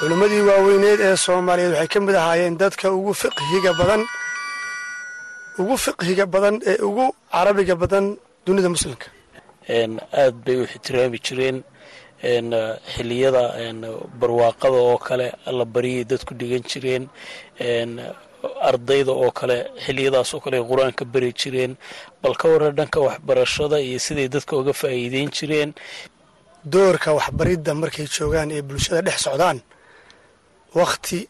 Culimmadii 0.00 0.42
waaweyneed 0.48 1.00
ee 1.08 1.16
soomaaliyeed 1.26 1.72
waxay 1.74 1.88
ka 1.94 1.98
mid 2.06 2.14
ahaayeen 2.22 2.54
dadka 2.62 2.86
ugu 2.98 3.12
fiqhiga 3.22 3.72
badan 3.80 4.02
ugu 5.60 5.74
fiqhiga 5.84 6.24
badan 6.34 6.54
ee 6.70 6.76
ugu 6.88 7.04
carabiga 7.32 7.74
badan 7.82 8.04
dunida 8.46 8.68
muslimka. 8.74 9.08
Aad 10.22 10.34
bay 10.44 10.56
u 10.60 10.64
ixtiraami 10.64 11.18
jireen. 11.26 11.56
Xiliyada 12.94 13.42
barwaaqada 14.20 14.78
oo 14.90 14.98
kale 15.06 15.26
alla 15.48 15.64
baryay 15.74 16.04
dadku 16.10 16.32
dhigan 16.40 16.62
jireen. 16.70 17.04
Ardayda 18.68 19.12
oo 19.12 19.30
kale 19.38 19.56
xiliyadaas 19.84 20.30
oo 20.34 20.40
kale 20.44 20.56
ay 20.60 20.64
qur'aanka 20.70 21.04
bari 21.12 21.30
jireen. 21.40 21.72
Bal 22.22 22.34
ka 22.40 22.46
waran 22.52 22.72
dhanka 22.78 22.98
waxbarashada 23.06 23.76
iyo 23.80 23.98
siday 24.06 24.28
dadka 24.34 24.52
uga 24.60 24.72
faa'iideyn 24.80 25.30
jireen. 25.36 25.70
Doorka 26.72 27.10
waxbaridda 27.18 27.72
markay 27.74 28.06
joogaan 28.14 28.50
ee 28.56 28.62
bulshada 28.68 29.00
dhex 29.06 29.18
socdaan 29.26 29.58
wakhti 30.74 31.28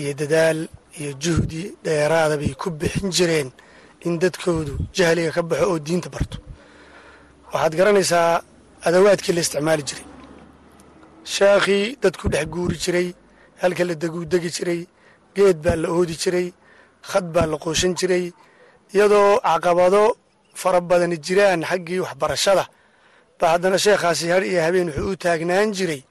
iyo 0.00 0.12
dadaal 0.20 0.58
iyo 1.00 1.10
juhdi 1.22 1.62
dheeraada 1.84 2.36
bay 2.40 2.54
ku 2.60 2.70
bixin 2.70 3.10
jireen 3.16 3.48
in 4.06 4.14
dadkoodu 4.22 4.72
jahliga 4.96 5.30
ka 5.36 5.42
baxo 5.42 5.66
oo 5.72 5.78
diinta 5.86 6.08
barto 6.14 6.38
waxaad 7.52 7.72
garanaysaa 7.80 8.30
adawaadkii 8.88 9.32
la 9.36 9.40
isticmaali 9.44 9.82
jiray. 9.88 10.04
Sheekhii 11.34 11.84
dadku 12.02 12.26
dhex 12.32 12.46
guuri 12.54 12.76
jiray 12.84 13.08
halka 13.62 13.84
la 13.88 13.94
deguudegi 14.02 14.50
jiray 14.56 14.80
geed 15.36 15.56
baa 15.64 15.76
la 15.82 15.88
oodi 15.96 16.14
jiray 16.22 16.46
khad 17.10 17.24
baa 17.34 17.46
la 17.52 17.56
qooshan 17.64 17.92
jiray 18.00 18.24
iyadoo 18.94 19.30
caqabado 19.46 20.02
fara 20.60 20.80
badani 20.90 21.16
jiraan 21.26 21.60
xaggii 21.70 22.00
waxbarashada. 22.04 22.64
Baa 23.38 23.50
haddana 23.54 23.78
sheekhaasi 23.84 24.26
har 24.32 24.42
iyo 24.50 24.60
habeen 24.66 24.88
wuxuu 24.90 25.10
u 25.12 25.16
taagnaan 25.24 25.68
jiray 25.78 26.02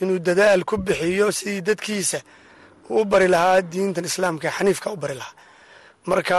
inuu 0.00 0.18
dadaal 0.28 0.62
ku 0.68 0.74
bixiyo 0.86 1.26
sidii 1.38 1.60
dadkiisa 1.68 2.18
uu 2.90 3.00
u 3.02 3.04
bari 3.10 3.28
lahaa 3.34 3.58
diintan 3.72 4.04
islaamka 4.10 4.48
xaniifka 4.56 4.88
u 4.94 4.96
bari 5.02 5.14
lahaa. 5.20 5.34
Marka 6.10 6.38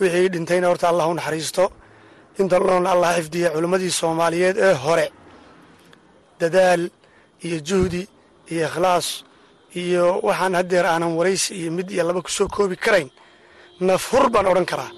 wixii 0.00 0.28
dhintayna 0.34 0.66
horta 0.70 0.86
allah 0.92 1.06
u 1.12 1.14
naxariisto 1.18 1.64
inta 2.40 2.58
loona 2.58 2.88
allah 2.94 3.10
xifdiya 3.18 3.48
culimmadii 3.54 3.90
soomaaliyeed 4.00 4.56
ee 4.66 4.74
hore. 4.84 5.06
Dadaal 6.40 6.82
iyo 7.46 7.58
juhdi 7.68 8.02
iyo 8.52 8.62
ikhlaas 8.68 9.06
iyo 9.82 10.06
waxaan 10.28 10.54
haddeer 10.58 10.86
aanan 10.86 11.12
waraysi 11.18 11.50
iyo 11.60 11.70
mid 11.76 11.88
iyo 11.94 12.02
laba 12.08 12.20
ku 12.22 12.30
soo 12.30 12.48
koobi 12.48 12.76
karayn. 12.84 13.08
Nafhur 13.88 14.24
baan 14.32 14.46
odhan 14.52 14.66
karaa. 14.72 14.90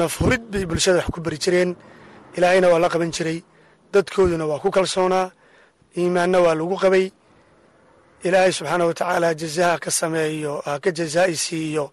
Nafhurid 0.00 0.42
bay 0.52 0.64
bulshada 0.70 0.98
wax 1.00 1.08
ku 1.14 1.20
bari 1.24 1.38
jireen. 1.44 1.70
Ilaahayna 2.36 2.68
waa 2.72 2.78
la 2.84 2.88
qaban 2.92 3.10
jiray. 3.16 3.38
Dadkooduna 3.92 4.44
waa 4.50 4.58
ku 4.62 4.68
kalsoonaa. 4.76 5.30
Iimaanna 5.98 6.38
waa 6.44 6.54
lagu 6.60 6.76
qabay. 6.84 7.06
Ilaahay 8.26 8.52
subxaana 8.58 8.84
wa 8.88 8.94
tacaala 8.94 9.34
jazaha 9.40 9.78
ka 9.84 9.90
sameeyo 9.90 10.52
ha 10.64 10.78
ka 10.82 10.90
jazaa'i 10.98 11.36
siiyo. 11.44 11.86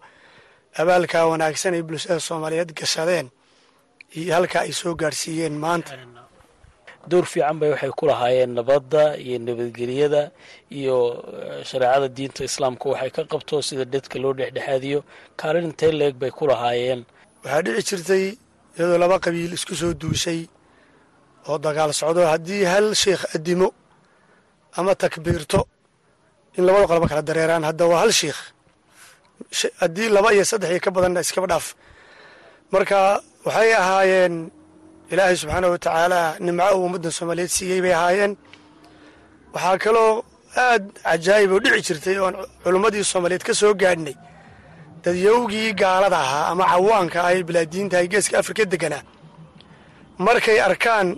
Abaalkaa 0.80 1.24
wanaagsan 1.32 1.74
ay 1.74 1.82
bulshada 1.88 2.20
soomaaliyeed 2.20 2.70
gashadeen 2.78 3.26
iyo 4.16 4.30
halkaa 4.36 4.62
ay 4.66 4.72
soo 4.80 4.94
gaadhsiiyeen 5.00 5.56
maanta. 5.64 5.92
Door 7.10 7.24
fiican 7.32 7.56
bay 7.60 7.70
waxay 7.74 7.90
ku 7.98 8.04
lahaayeen 8.10 8.50
nabadda 8.58 9.02
iyo 9.24 9.38
nabadgelyada 9.48 10.22
iyo 10.78 10.96
shareecada 11.68 12.08
diinta 12.16 12.42
islaamka 12.48 12.84
waxay 12.92 13.10
ka 13.16 13.22
qabto 13.32 13.54
sida 13.68 13.84
dadka 13.94 14.16
loo 14.22 14.32
dhexdhexaadiyo. 14.38 14.98
Kaalin 15.40 15.64
intee 15.70 15.92
leeg 16.00 16.14
bay 16.20 16.30
ku 16.38 16.44
lahaayeen. 16.50 17.00
Waxaa 17.44 17.62
dhici 17.64 17.82
jirtay 17.88 18.24
iyadoo 18.76 18.98
laba 19.02 19.16
qabiil 19.24 19.52
isku 19.58 19.74
soo 19.80 19.92
duushay 20.00 20.40
oo 21.48 21.58
dagaal 21.64 21.92
socdo. 22.00 22.20
Haddii 22.32 22.64
hal 22.72 22.86
sheikh 23.02 23.22
addimo 23.34 23.68
ama 24.78 24.92
takbiirto 25.02 25.60
in 26.56 26.62
labada 26.66 26.86
qolba 26.90 27.06
kala 27.10 27.22
dareeraan 27.28 27.64
hadda 27.68 27.84
waa 27.90 28.00
hal 28.04 28.12
sheikh 28.20 28.40
haddii 29.80 30.08
laba 30.16 30.28
iyo 30.34 30.44
saddex 30.50 30.70
iyo 30.74 30.80
ka 30.84 30.90
badanna 30.90 31.20
iskaba 31.24 31.46
dhaaf. 31.52 31.66
Marka 32.72 32.98
waxay 33.46 33.70
ahaayeen 33.82 34.34
ilaahay 35.12 35.36
subxaana 35.42 35.68
wa 35.74 35.78
tacaala 35.84 36.20
nimco 36.46 36.66
uu 36.76 36.84
ummaddan 36.88 37.12
soomaaliyeed 37.18 37.52
siiyey 37.56 37.80
bay 37.84 37.94
ahaayeen. 37.98 38.32
Waxaa 39.54 39.76
kaloo 39.84 40.12
aad 40.66 40.82
cajaa'ib 41.06 41.50
oo 41.54 41.60
dhici 41.64 41.82
jirtay 41.88 42.16
oon 42.24 42.34
culimmadii 42.64 43.04
soomaaliyeed 43.12 43.44
ka 43.48 43.52
soo 43.60 43.72
gaadhnay. 43.82 44.16
Dadyowgii 45.04 45.70
gaalada 45.80 46.18
ahaa 46.24 46.44
ama 46.52 46.64
cawaanka 46.72 47.18
ah 47.26 47.32
ee 47.36 47.42
bilaadiinta 47.48 47.94
ay 48.00 48.06
geeska 48.12 48.34
afrika 48.42 48.62
deganaa 48.72 49.02
markay 50.26 50.58
arkaan 50.68 51.08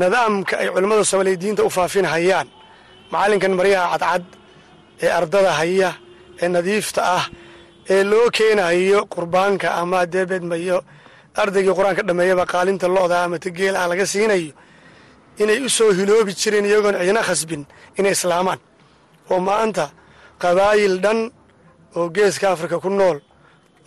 nidaamka 0.00 0.54
ay 0.60 0.68
culimmada 0.74 1.04
soomaaliyeed 1.10 1.40
diinta 1.44 1.62
u 1.68 1.70
faafinhayaan 1.76 2.48
macallinkan 3.12 3.52
maryaha 3.58 3.86
cadcad 3.98 4.24
ee 5.04 5.10
ardada 5.18 5.52
haya 5.60 5.90
ee 6.42 6.48
nadiifta 6.56 7.00
ah 7.18 7.24
ee 7.94 8.02
loo 8.10 8.26
keenayo 8.36 9.00
qurbaanka 9.14 9.68
ama 9.80 10.00
deebedmayo 10.14 10.78
ardaygii 11.42 11.74
qur'aanka 11.78 12.02
dhammeeyaba 12.08 12.44
qaalinta 12.52 12.86
lo-da 12.96 13.24
ama 13.24 13.38
tageela 13.38 13.78
ah 13.84 13.88
laga 13.90 14.04
siinayo 14.12 14.52
inay 15.42 15.58
u 15.66 15.68
soo 15.68 15.90
hiloobi 15.98 16.32
jireen 16.40 16.64
iyagoon 16.66 16.96
cidina 17.00 17.22
khasbin 17.28 17.62
inay 17.98 18.12
islaamaan. 18.18 18.60
Oo 19.30 19.40
maanta 19.48 19.84
qabaayil 20.42 20.96
dhan 21.04 21.18
oo 21.96 22.08
geeska 22.16 22.46
afrika 22.54 22.76
ku 22.84 22.88
nool 22.90 23.18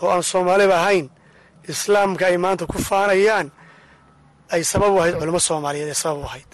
oo 0.01 0.09
aan 0.13 0.23
soomaaliba 0.31 0.75
ahayn 0.81 1.07
islaamka 1.73 2.23
ay 2.27 2.37
maanta 2.37 2.65
ku 2.71 2.77
faanayaan 2.89 3.47
ay 4.53 4.61
sabab 4.71 4.91
u 4.95 4.97
ahayd 5.01 5.15
culimo 5.19 5.39
soomaaliyeed 5.39 5.89
ay 5.93 5.99
sabab 6.03 6.19
u 6.23 6.25
ahayd. 6.29 6.49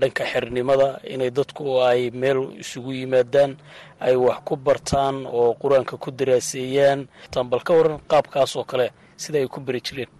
Dhanka 0.00 0.24
xernimada 0.32 0.88
inay 1.14 1.30
dadku 1.30 1.64
ay 1.90 2.10
meel 2.20 2.38
isugu 2.62 2.92
yimaadaan 3.00 3.50
ay 4.06 4.14
wax 4.16 4.38
ku 4.46 4.56
bartaan 4.56 5.16
oo 5.26 5.52
qur'aanka 5.60 5.94
ku 6.02 6.08
daraaseeyaan 6.18 7.00
bal 7.50 7.60
ka 7.66 7.72
waran 7.78 7.98
qaabkaas 8.10 8.56
oo 8.56 8.64
kale 8.64 8.86
sida 9.22 9.38
ay 9.42 9.48
ku 9.54 9.58
beri 9.66 9.80
jireen. 9.86 10.10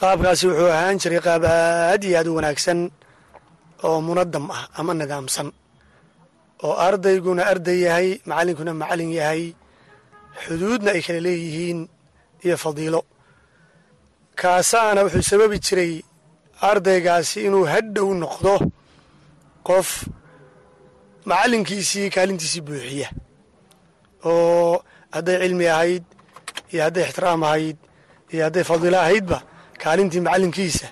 Qaabkaasi 0.00 0.44
wuxuu 0.48 0.70
ahaan 0.76 0.96
jiray 1.02 1.20
qaab 1.26 1.42
aad 1.44 2.02
iyo 2.08 2.16
aad 2.20 2.28
u 2.30 2.34
wanaagsan 2.38 2.78
oo 3.86 3.98
munadam 4.08 4.44
ah 4.56 4.64
ama 4.78 4.92
nidaamsan 5.00 5.48
oo 6.66 6.74
ardayguna 6.86 7.42
arday 7.52 7.78
yahay 7.86 8.08
macallinkuna 8.28 8.72
macallin 8.80 9.10
yahay 9.20 9.42
xuduudna 10.44 10.90
ay 10.96 11.02
kala 11.06 11.20
leeyihiin 11.26 11.80
iyo 12.46 12.56
fadiilo 12.64 13.00
kaasaana 14.40 15.00
wuxuu 15.06 15.24
sababi 15.30 15.58
jiray 15.66 15.92
ardaygaasi 16.70 17.36
inuu 17.46 17.64
hadhow 17.72 18.08
noqdo 18.22 18.54
qof 19.68 19.88
macallinkiisii 21.30 22.08
kaalintiisii 22.16 22.62
buuxiya 22.66 23.08
oo 24.30 24.74
hadday 25.14 25.36
cilmi 25.42 25.66
ahayd 25.74 26.04
iyo 26.72 26.80
hadday 26.86 27.04
ixtiraam 27.08 27.42
ahayd 27.48 27.76
iyo 28.34 28.42
hadday 28.46 28.64
fadiilo 28.70 28.98
ahaydba 29.04 29.38
kaalintii 29.82 30.20
macallinkiisa 30.26 30.86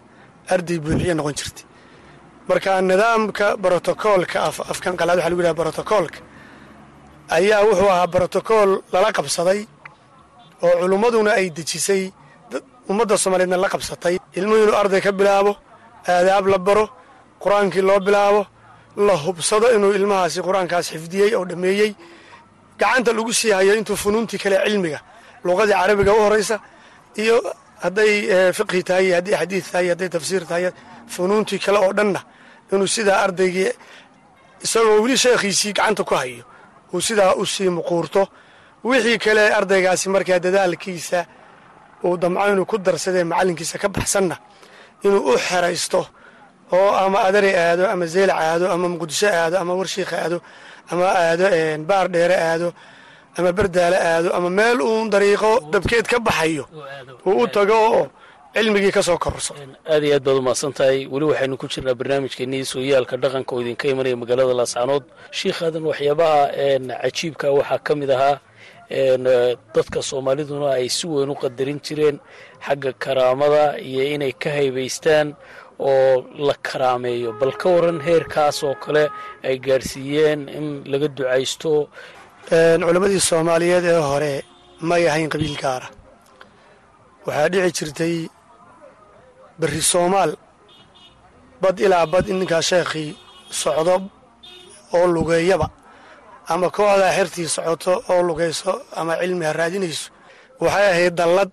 arday 0.55 0.79
buuxiya 0.85 1.15
noqon 1.19 1.35
jirtay. 1.39 1.65
Marka 2.49 2.71
nidaamka 2.91 3.47
brotocoolka 3.63 4.39
afkan 4.73 4.95
qalaad 5.01 5.19
waxa 5.19 5.31
lagu 5.31 5.41
yidhaha 5.43 5.59
brotocoolka 5.61 6.19
ayaa 7.37 7.61
wuxuu 7.69 7.91
ahaa 7.95 8.07
brotocool 8.15 8.71
lala 8.93 9.09
qabsaday 9.17 9.61
oo 10.67 10.75
culummaduna 10.81 11.31
ay 11.39 11.47
dejisay 11.57 12.03
ummadda 12.91 13.15
soomaaliyeedna 13.23 13.57
la 13.65 13.69
qabsatay. 13.75 14.15
Ilmuhu 14.39 14.59
inuu 14.65 14.77
arday 14.83 15.01
ka 15.07 15.11
bilaabo 15.19 15.53
aadaab 16.15 16.47
la 16.53 16.59
baro 16.67 16.85
qur'aankii 17.43 17.83
loo 17.89 18.01
bilaabo 18.07 18.41
la 19.07 19.15
hubsado 19.25 19.67
inuu 19.77 19.93
ilmahaasi 19.99 20.39
qur'aankaas 20.49 20.87
xifdiyey 20.95 21.31
oo 21.39 21.45
dhammeeyey 21.51 21.91
gacanta 22.81 23.11
lagu 23.19 23.33
sii 23.41 23.53
hayo 23.59 23.73
intuu 23.81 23.97
funuuntii 24.05 24.39
kale 24.43 24.57
cilmiga 24.67 24.99
luqadii 25.47 25.77
carabiga 25.81 26.13
u 26.19 26.21
horaysa 26.27 26.57
iyo 27.23 27.37
hadday 27.85 28.12
fiqhi 28.59 28.83
tahay 28.88 29.04
iyo 29.07 29.14
hadday 29.19 29.35
xadiid 29.40 29.64
tahay 29.73 29.87
hadday 29.92 30.09
tafsiir 30.09 30.42
tahay 30.50 30.64
funuuntii 31.14 31.59
kale 31.64 31.78
oo 31.78 31.92
dhanna 31.99 32.21
inuu 32.73 32.87
sidaa 32.97 33.19
ardaygii 33.26 33.71
isagoo 34.64 35.02
weli 35.02 35.16
sheekhiisii 35.25 35.73
gacanta 35.76 36.02
ku 36.04 36.14
hayo 36.14 36.45
uu 36.95 37.00
sidaa 37.00 37.35
u 37.35 37.45
sii 37.47 37.69
muquurto 37.78 38.23
wixii 38.85 39.19
kale 39.19 39.45
ardaygaasi 39.59 40.09
markaa 40.14 40.38
dadaalkiisa 40.47 41.21
uu 42.04 42.16
damco 42.23 42.47
inuu 42.52 42.66
ku 42.71 42.76
darsadee 42.78 43.25
macallinkiisa 43.25 43.78
ka 43.83 43.88
baxsanna 43.88 44.37
inuu 45.04 45.23
u 45.31 45.38
xeraysto 45.47 46.00
oo 46.73 46.90
ama 47.04 47.19
adari 47.28 47.50
aado 47.57 47.85
ama 47.92 48.07
zeylac 48.07 48.38
aado 48.40 48.64
ama 48.75 48.87
muqdisho 48.88 49.28
aado 49.28 49.57
ama 49.62 49.73
warshiikha 49.81 50.16
aado 50.25 50.38
ama 50.90 51.04
aado 51.25 51.45
baar 51.88 52.07
dheere 52.14 52.37
aado 52.49 52.69
ama 53.39 53.51
berdaale 53.59 53.97
aado 54.11 54.29
ama 54.37 54.51
meel 54.59 54.79
uun 54.89 55.07
dariiqo 55.15 55.51
dabkeed 55.73 56.07
ka 56.12 56.19
baxayo 56.27 56.65
uu 57.27 57.43
u 57.43 57.47
tago 57.57 57.77
oo 57.91 58.05
cilmigii 58.55 58.93
ka 58.97 59.03
soo 59.03 59.17
aad 59.93 60.03
iyo 60.05 60.15
aad 60.17 60.25
baad 60.27 60.37
umahadsan 60.43 60.73
tahay. 60.79 60.99
Weli 61.12 61.25
waxaynu 61.31 61.57
ku 61.61 61.67
jirnaa 61.73 61.95
barnaamijkeenii 62.01 62.65
sooyaalka 62.73 63.17
dhaqanka 63.23 63.51
oo 63.55 63.61
idinka 63.65 63.89
imanaya 63.93 64.17
magaalada 64.23 64.55
laascaanood 64.61 65.05
shiikhaadan 65.39 65.83
waxyaabaha 65.91 66.41
cajiibka 67.03 67.47
waxaa 67.59 67.79
ka 67.87 67.93
mid 68.01 68.11
ahaa 68.17 68.37
dadka 69.75 69.99
soomaaliduna 70.11 70.69
ay 70.77 70.89
si 70.97 71.07
weyn 71.09 71.31
u 71.33 71.37
qadarin 71.43 71.81
jireen 71.87 72.17
xagga 72.67 72.93
karaamada 73.05 73.62
iyo 73.89 74.03
inay 74.15 74.33
ka 74.43 74.51
haybaystaan 74.57 75.29
oo 75.81 76.23
la 76.47 76.55
karaameeyo. 76.67 77.33
Bal 77.41 77.53
ka 77.61 77.69
waran 77.75 77.99
heerkaas 78.07 78.62
oo 78.69 78.75
kale 78.85 79.05
ay 79.49 79.57
gaadhsiiyeen 79.67 80.41
in 80.59 80.67
laga 80.93 81.09
ducaysto 81.09 81.89
culammadii 82.51 83.21
soomaaliyeed 83.21 83.85
ee 83.85 84.01
hore 84.11 84.33
may 84.89 85.03
ahayn 85.11 85.29
qabiil 85.33 85.57
gaara 85.63 85.89
waxaa 87.27 87.49
dhici 87.53 87.73
jirtay 87.79 88.15
berri 89.61 89.83
soomaal. 89.93 90.33
Bad 91.63 91.79
ilaa 91.85 92.07
bad 92.13 92.27
in 92.29 92.39
ninkaa 92.41 92.63
sheekhii 92.71 93.11
socdo 93.63 93.97
oo 94.97 95.07
lugeeyaba. 95.15 95.69
Ama 96.53 96.67
kooxdaa 96.77 97.13
xertii 97.17 97.49
socoto 97.57 97.93
oo 98.13 98.23
lugayso 98.29 98.73
ama 99.01 99.13
cilmi 99.21 99.45
ha 99.49 99.53
raadinayso. 99.61 100.11
Waxay 100.61 100.87
ahayd 100.93 101.15
dallad 101.21 101.51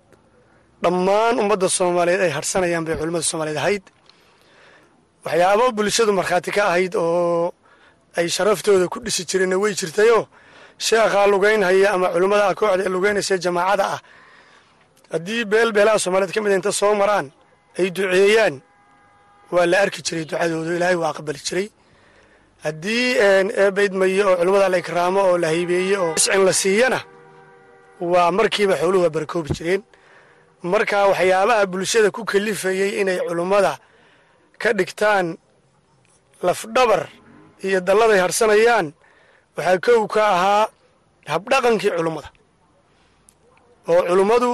dhammaan 0.84 1.36
ummadda 1.42 1.68
soomaaliyeed 1.78 2.22
ay 2.26 2.32
hadhsanayaan 2.38 2.84
bay 2.88 2.96
culimmada 3.00 3.26
soomaaliyeed 3.32 3.62
ahayd. 3.64 3.84
Waxyaabo 5.26 5.66
bulshadu 5.78 6.12
markhaati 6.20 6.52
ka 6.56 6.62
ahayd 6.72 6.94
oo 6.96 7.54
ay 8.18 8.28
sharaftooda 8.36 8.86
ku 8.94 8.98
dhisi 9.06 9.22
jireenna 9.30 9.58
way 9.64 9.74
jirtayoo 9.80 10.24
sheekhaa 10.88 11.26
lugaynhaya 11.34 11.88
ama 11.96 12.08
culimmada 12.14 12.54
kooxda 12.60 12.84
ee 12.86 12.92
lugaynaysa 12.96 13.36
jamaacada 13.46 13.86
ah. 13.96 14.00
Haddii 15.14 15.44
beel 15.52 15.70
beelaha 15.76 16.00
soomaaliyeed 16.04 16.34
ka 16.36 16.42
mid 16.44 16.52
inta 16.58 16.72
soo 16.82 16.94
maraan 17.02 17.28
ay 17.80 17.88
duceeyaan 17.96 18.56
waa 19.54 19.66
la 19.72 19.78
arki 19.84 20.00
jiray 20.08 20.26
ducadooda 20.30 20.72
ilaahay 20.78 20.98
waa 21.02 21.12
aqbali 21.14 21.40
jiray. 21.48 21.68
Haddii 22.66 23.06
eebaydmaye 23.64 24.24
oo 24.30 24.36
culimmada 24.40 24.68
la 24.74 24.78
ikraamo 24.84 25.20
oo 25.30 25.38
la 25.44 25.48
haybeeye 25.54 25.96
oo 26.04 26.14
iscin 26.20 26.44
la 26.48 26.54
siiyana 26.62 27.00
waa 28.12 28.30
markiiba 28.38 28.76
xooluhu 28.82 29.04
waa 29.06 29.14
barakoobi 29.16 29.50
jireen. 29.58 29.82
Marka 30.72 30.98
waxyaabaha 31.12 31.66
bulshada 31.72 32.10
ku 32.16 32.22
kalifayey 32.32 32.92
inay 33.02 33.18
culimmada 33.28 33.74
ka 34.62 34.70
dhigtaan 34.78 35.28
lafdhabar 36.48 37.02
iyo 37.68 37.80
dalladay 37.88 38.20
hadhsanayaan 38.26 38.88
waxaa 39.60 39.78
kow 39.86 40.02
ka 40.14 40.22
ahaa 40.36 40.66
habdhaqankii 41.34 41.92
culummada 41.98 42.30
oo 43.92 44.02
culummadu 44.10 44.50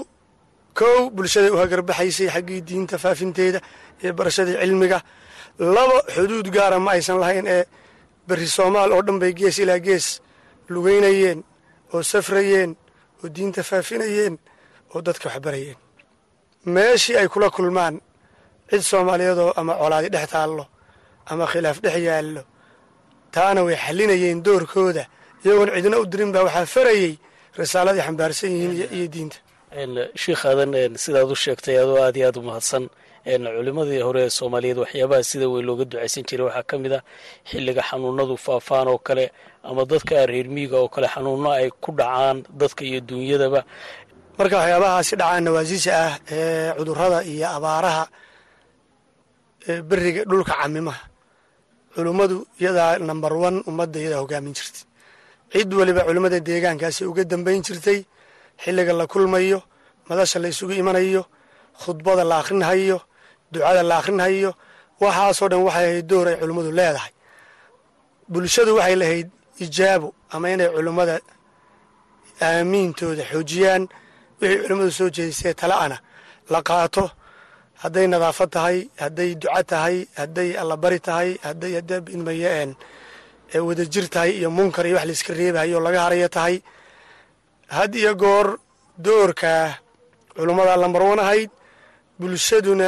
kow 0.79 0.97
bulshaday 1.15 1.51
u 1.55 1.57
hagarbaxaysay 1.61 2.27
xaggii 2.35 2.61
diinta 2.67 2.97
faafinteeda 3.03 3.59
iyo 4.03 4.11
barashadii 4.17 4.57
cilmiga. 4.61 4.99
Laba 5.75 5.97
xuduud 6.15 6.47
gaara 6.55 6.77
ma 6.85 6.91
aysan 6.95 7.17
lahayn 7.23 7.45
ee 7.55 7.63
berri 8.27 8.47
soomaal 8.57 8.91
oo 8.95 9.01
dhan 9.07 9.17
bay 9.21 9.31
gees 9.39 9.57
ilaa 9.63 9.79
gees 9.87 10.05
lugaynayeen 10.73 11.39
oo 11.93 12.01
safrayeen 12.11 12.71
oo 13.23 13.27
diinta 13.35 13.61
faafinayeen 13.69 14.33
oo 14.93 14.99
dadka 15.05 15.25
waxbarayeen. 15.29 15.77
Meeshii 16.73 17.17
ay 17.21 17.27
kula 17.33 17.49
kulmaan 17.55 17.95
cid 18.69 18.81
soomaaliyeedoo 18.91 19.51
ama 19.59 19.73
colaadi 19.81 20.09
dhex 20.13 20.27
taallo 20.33 20.63
ama 21.31 21.45
khilaaf 21.51 21.77
dhex 21.83 21.97
yaallo 22.07 22.41
taana 23.35 23.59
way 23.67 23.75
xallinayeen 23.85 24.39
doorkooda. 24.45 25.03
Iyagoon 25.43 25.69
cidina 25.75 25.97
u 26.03 26.05
dirin 26.11 26.31
baa 26.35 26.43
waxaa 26.47 26.65
farayey 26.75 27.11
risaaladii 27.59 28.03
xambaarsan 28.07 28.51
yihiin 28.55 28.73
iyo 28.97 29.07
diinta. 29.13 29.37
Shiikhaadan 30.21 30.71
sidaad 31.03 31.29
u 31.33 31.35
sheegtay 31.43 31.75
adoo 31.83 31.97
aad 32.05 32.15
iyo 32.19 32.25
aad 32.29 32.37
u 32.41 32.43
mahadsan 32.49 32.83
culimmadii 33.57 34.01
hore 34.07 34.21
ee 34.25 34.31
soomaaliyeed 34.39 34.77
waxyaabaha 34.83 35.23
sida 35.31 35.45
weyn 35.53 35.65
looga 35.69 35.83
ducaysan 35.91 36.23
jiray 36.29 36.45
waxaa 36.47 36.65
ka 36.69 36.75
mid 36.83 36.93
ah 36.97 37.03
xilliga 37.49 37.81
xanuunadu 37.89 38.35
faafaan 38.45 38.87
oo 38.93 38.99
kale 39.07 39.25
ama 39.69 39.81
dadka 39.91 40.15
reer 40.31 40.47
miiga 40.55 40.77
oo 40.83 40.89
kale 40.95 41.07
xanuuno 41.13 41.49
ay 41.59 41.67
ku 41.83 41.89
dhacaan 41.99 42.37
dadka 42.61 42.81
iyo 42.89 42.99
duunyadaba. 43.09 43.61
Marka 44.37 44.55
waxyaabahaasi 44.61 45.13
dhacaan 45.21 45.43
nawaasiisha 45.47 45.91
ah 46.05 46.13
ee 46.35 46.69
cudurrada 46.77 47.19
iyo 47.33 47.47
abaaraha 47.57 48.03
beriga 49.89 50.21
dhulka 50.29 50.53
camimaha 50.61 51.01
culummadu 51.95 52.37
iyadaa 52.61 52.97
number 53.09 53.33
one 53.47 53.57
ummadda 53.69 53.97
iyadaa 53.99 54.19
hogaamin 54.23 54.53
jirtay. 54.57 54.83
Cid 55.51 55.69
weliba 55.79 56.01
culimmada 56.07 56.37
deegaankaasi 56.47 57.01
uga 57.11 57.23
dambayn 57.31 57.61
jirtay 57.67 57.99
xilliga 58.63 58.93
la 58.99 59.05
kulmayo 59.07 59.59
madasha 60.09 60.39
la 60.43 60.47
isugu 60.53 60.73
imanayo 60.81 61.21
khudbada 61.81 62.23
la 62.29 62.35
akhrinhayo 62.41 62.97
ducada 63.51 63.81
la 63.89 63.95
akhrinhayo 64.01 64.51
waxaasoo 65.01 65.47
dhan 65.51 65.61
waxay 65.67 65.85
ahayd 65.89 66.07
door 66.11 66.27
ay 66.27 66.35
culimmadu 66.41 66.71
leedahay. 66.79 67.13
Bulshadu 68.31 68.71
waxay 68.77 68.95
lahayd 69.01 69.27
ijaabo 69.65 70.07
ama 70.33 70.45
inay 70.53 70.69
culimmada 70.75 71.15
aamiintooda 72.47 73.23
xoojiyaan 73.31 73.83
wixii 74.41 74.59
culimmadu 74.63 74.91
soo 74.99 75.09
jeedisee 75.15 75.53
tala'ana 75.61 75.97
la 76.53 76.59
qaato 76.69 77.03
hadday 77.83 78.05
nadaafad 78.13 78.49
tahay 78.55 78.77
hadday 79.03 79.29
duco 79.41 79.61
tahay 79.71 79.97
hadday 80.19 80.49
allabari 80.61 80.99
tahay 81.07 81.29
hadday 81.47 81.73
adabinmayeen 81.81 82.69
wadajir 83.67 84.05
tahay 84.15 84.31
iyo 84.39 84.49
munkar 84.57 84.85
iyo 84.87 84.95
wax 84.97 85.05
layska 85.09 85.31
reebahayo 85.39 85.77
laga 85.85 85.99
harayo 86.05 86.27
tahay. 86.37 86.55
Had 87.77 87.91
iyo 88.01 88.11
goor 88.23 88.47
doorkaa 89.05 89.77
culummada 90.35 90.75
lambarwan 90.83 91.19
ahayd 91.25 91.49
bulshaduna 92.19 92.87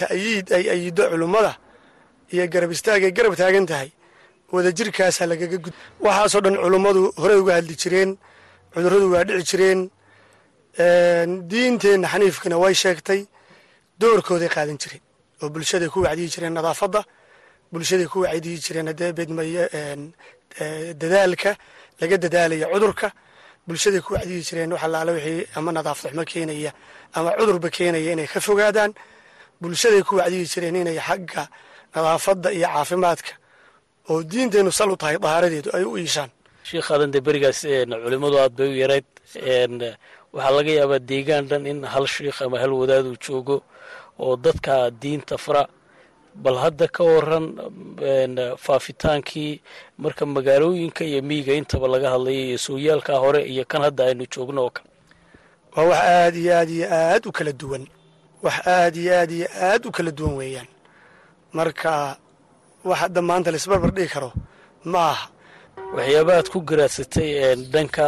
ta'yiid 0.00 0.46
ay 0.56 0.64
ayido 0.74 1.04
culummada 1.12 1.52
iyo 2.34 2.44
garab 2.52 2.70
istaag 2.76 3.02
ay 3.04 3.12
garab 3.18 3.34
taagan 3.40 3.66
tahay. 3.72 3.90
Wadajirkaasaa 4.52 5.26
lagaga 5.32 5.58
gud 5.64 5.74
waxaasoo 6.04 6.40
dhan 6.44 6.56
culummadu 6.64 7.02
horey 7.22 7.38
uga 7.42 7.52
hadli 7.58 7.74
jireen 7.82 8.10
cudurradu 8.72 9.06
waa 9.14 9.24
dhici 9.28 9.44
jireen. 9.50 9.80
Diinteenna 11.50 12.08
xaniifkina 12.12 12.56
way 12.62 12.74
sheegtay 12.82 13.20
doorkooday 14.00 14.48
qaadan 14.56 14.76
jireen 14.82 15.02
oo 15.42 15.48
bulshaday 15.54 15.88
ku 15.94 15.98
wacdiyi 16.06 16.28
jireen 16.34 16.54
nadaafadda 16.58 17.00
bulshaday 17.72 18.06
ku 18.12 18.18
wacdiyi 18.24 18.58
jireen 18.64 18.86
haddee 18.90 19.10
dadaalka 21.00 21.50
laga 22.00 22.16
dadaalaya 22.24 22.66
cudurka 22.72 23.08
bulshaday 23.66 24.00
ku 24.06 24.10
wacdiyi 24.16 24.42
jireen 24.48 24.70
wax 24.74 24.82
allaale 24.86 25.10
wixii 25.16 25.46
ama 25.56 25.70
nadaafad 25.78 26.10
xumo 26.12 26.24
keenaya 26.32 26.72
ama 27.16 27.30
cudurba 27.38 27.68
keenaya 27.76 28.12
inay 28.12 28.26
ka 28.32 28.40
fogaadaan. 28.40 28.92
Bulshaday 29.60 30.02
ku 30.08 30.12
wacdiyi 30.20 30.46
jireen 30.52 30.76
inay 30.82 30.98
xagga 31.08 31.42
nadaafadda 31.94 32.48
iyo 32.56 32.66
caafimaadka 32.74 33.32
oo 34.10 34.22
diinteennu 34.30 34.72
sal 34.78 34.90
u 34.94 34.96
tahay 34.96 35.16
dahaaradeedu 35.24 35.68
ay 35.76 35.84
u 35.90 35.96
iishaan. 35.98 36.30
Shiikhaadan 36.68 37.10
dee 37.14 37.20
berigaas 37.26 37.60
culimmadu 38.04 38.36
aad 38.42 38.52
bay 38.58 38.68
u 38.74 38.76
yarayd 38.82 39.06
waxaa 40.34 40.54
laga 40.56 40.72
yaabaa 40.78 40.98
deegaan 41.10 41.44
dhan 41.50 41.66
in 41.66 41.80
hal 41.92 42.06
shiikh 42.14 42.38
ama 42.44 42.56
hal 42.62 42.72
wadaaduu 42.80 43.16
joogo 43.24 43.56
oo 44.24 44.36
dadka 44.36 44.90
diinta 45.02 45.36
fara 45.44 45.62
bal 46.44 46.56
hadda 46.64 46.86
ka 46.96 47.02
waran 47.04 47.46
faafitaankii 48.64 49.60
marka 49.98 50.26
magaalooyinka 50.26 51.04
iyo 51.04 51.22
miyiga 51.22 51.52
intaba 51.60 51.88
laga 51.88 52.10
hadlayo 52.10 52.40
iyo 52.48 52.58
sooyaalkaa 52.58 53.18
hore 53.24 53.40
iyo 53.52 53.64
kan 53.64 53.82
hadda 53.82 54.04
aynu 54.04 54.26
joogno 54.34 54.62
oo 54.64 54.70
kale. 54.70 54.88
Waa 55.76 55.84
wax 55.84 56.00
aad 56.04 56.36
iyo 56.36 56.52
aad 56.58 56.70
iyo 56.70 56.86
aad 56.92 57.26
u 57.26 57.32
kala 57.32 57.52
duwan. 57.52 57.84
Wax 58.42 58.56
aad 58.66 58.96
iyo 58.96 59.12
aad 59.20 59.30
iyo 59.30 59.46
aad 59.62 59.86
u 59.86 59.90
kala 59.90 60.10
duwan 60.10 60.34
weeyaan. 60.36 60.66
Marka 61.52 62.16
wax 62.84 62.98
hadda 63.00 63.22
maanta 63.22 63.50
laisbarbar 63.50 63.90
dhigi 63.96 64.08
karo 64.14 64.32
ma 64.84 64.98
aha. 65.10 65.28
Waxyaabahaad 65.96 66.48
ku 66.52 66.60
garaadsatay 66.60 67.54
dhanka 67.72 68.04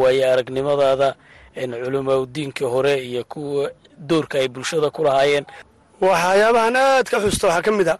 waaye 0.00 0.24
aragnimadaada 0.32 1.14
culimaudiinkii 1.56 2.64
hore 2.74 2.94
iyo 3.08 3.22
kuwa 3.32 3.70
doorka 4.08 4.38
ay 4.38 4.48
bulshada 4.48 4.90
ku 4.90 5.00
lahaayeen. 5.04 5.46
Waxyaabahan 6.00 6.76
aad 6.76 7.06
ka 7.12 7.16
xusta 7.24 7.46
waxaa 7.48 7.62
ka 7.66 7.70
mid 7.72 7.88
a. 7.88 7.96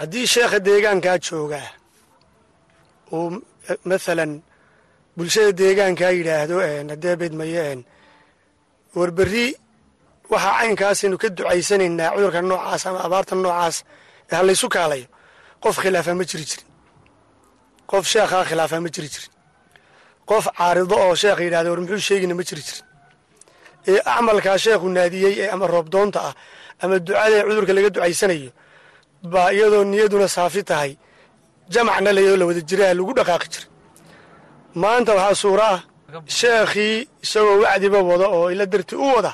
Haddii 0.00 0.26
sheekha 0.26 0.58
deegaankaa 0.66 1.18
joogaa 1.26 1.68
uu 3.12 3.28
mathalan 3.88 4.32
bulshada 5.16 5.52
deegaankaa 5.60 6.10
yidhaahdo 6.18 6.56
haddee 6.90 7.16
bedmaye 7.20 7.84
warberri 8.96 9.46
waxaa 10.32 10.54
caynkaasaynu 10.58 11.16
ka 11.22 11.28
ducaysanaynaa 11.36 12.10
cudurka 12.14 12.40
noocaas 12.42 12.82
ama 12.86 13.00
abaarta 13.06 13.34
noocaas 13.36 13.76
ee 14.30 14.36
halaysu 14.40 14.68
kaalayo. 14.74 15.06
Qof 15.62 15.76
khilaafaa 15.82 16.14
ma 16.20 16.24
jiri 16.30 16.44
jirin. 16.50 16.66
Qof 17.90 18.04
sheekhaa 18.12 18.44
khilaafaa 18.48 18.80
ma 18.84 18.88
jiri 18.94 19.08
jirin 19.14 19.31
qof 20.32 20.46
caarido 20.58 20.96
oo 21.06 21.14
sheekha 21.22 21.42
yidhahda 21.46 21.68
war 21.72 21.80
muxuu 21.84 22.02
sheegina 22.08 22.34
ma 22.38 22.42
jiri 22.48 22.62
jirin. 22.66 22.84
Ee 23.90 23.98
acmalkaa 24.12 24.56
sheekhu 24.64 24.86
naadiyey 24.96 25.34
ee 25.42 25.48
ama 25.54 25.64
roobdoonta 25.74 26.18
ah 26.28 26.34
ama 26.82 26.94
ducada 27.06 27.36
cudurka 27.48 27.72
laga 27.76 27.88
ducaysanayo 27.94 28.50
baa 29.32 29.48
iyadoo 29.56 29.84
niyaduna 29.92 30.28
saafi 30.36 30.62
tahay. 30.70 30.92
Jamacna 31.72 32.10
layoo 32.16 32.36
la 32.40 32.44
wada 32.48 32.60
jiraa 32.70 32.92
lagu 32.98 33.12
dhaqaaqi 33.18 33.48
jiray 33.52 33.68
maanta 34.82 35.10
waxaa 35.18 35.34
suura 35.42 35.66
ah 35.74 35.80
sheekhii 36.38 36.96
isagoo 37.24 37.56
wacdiba 37.64 37.98
wada 38.10 38.26
oo 38.36 38.46
ila 38.52 38.64
darti 38.72 38.94
u 39.04 39.06
wada 39.16 39.32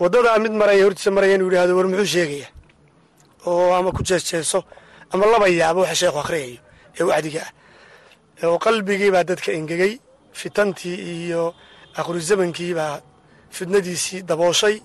waddadaa 0.00 0.38
mid 0.44 0.52
maraya 0.60 0.82
hortiisa 0.86 1.10
maraya 1.16 1.34
inuu 1.36 1.48
yidhahdo 1.50 1.72
war 1.78 1.86
muxuu 1.92 2.10
sheegaya? 2.16 2.48
Oo 3.48 3.70
ama 3.78 3.90
ku 3.96 4.02
jeesjeeso 4.08 4.60
ama 5.12 5.24
laba 5.32 5.46
yaabo 5.60 5.80
waxa 5.84 5.96
sheekhu 6.02 6.18
akhriyayo 6.24 6.58
ee 6.98 7.04
wacdiga 7.10 7.40
ah 7.46 7.50
oo 8.46 8.56
qalbigii 8.64 9.10
baa 9.14 9.24
dadka 9.30 9.50
engegey 9.58 9.92
fitantii 10.40 10.96
iyo 11.14 11.42
akhru 12.00 12.18
zamankii 12.30 12.72
baa 12.80 12.94
fidnadiisii 13.56 14.20
dabooshay. 14.28 14.76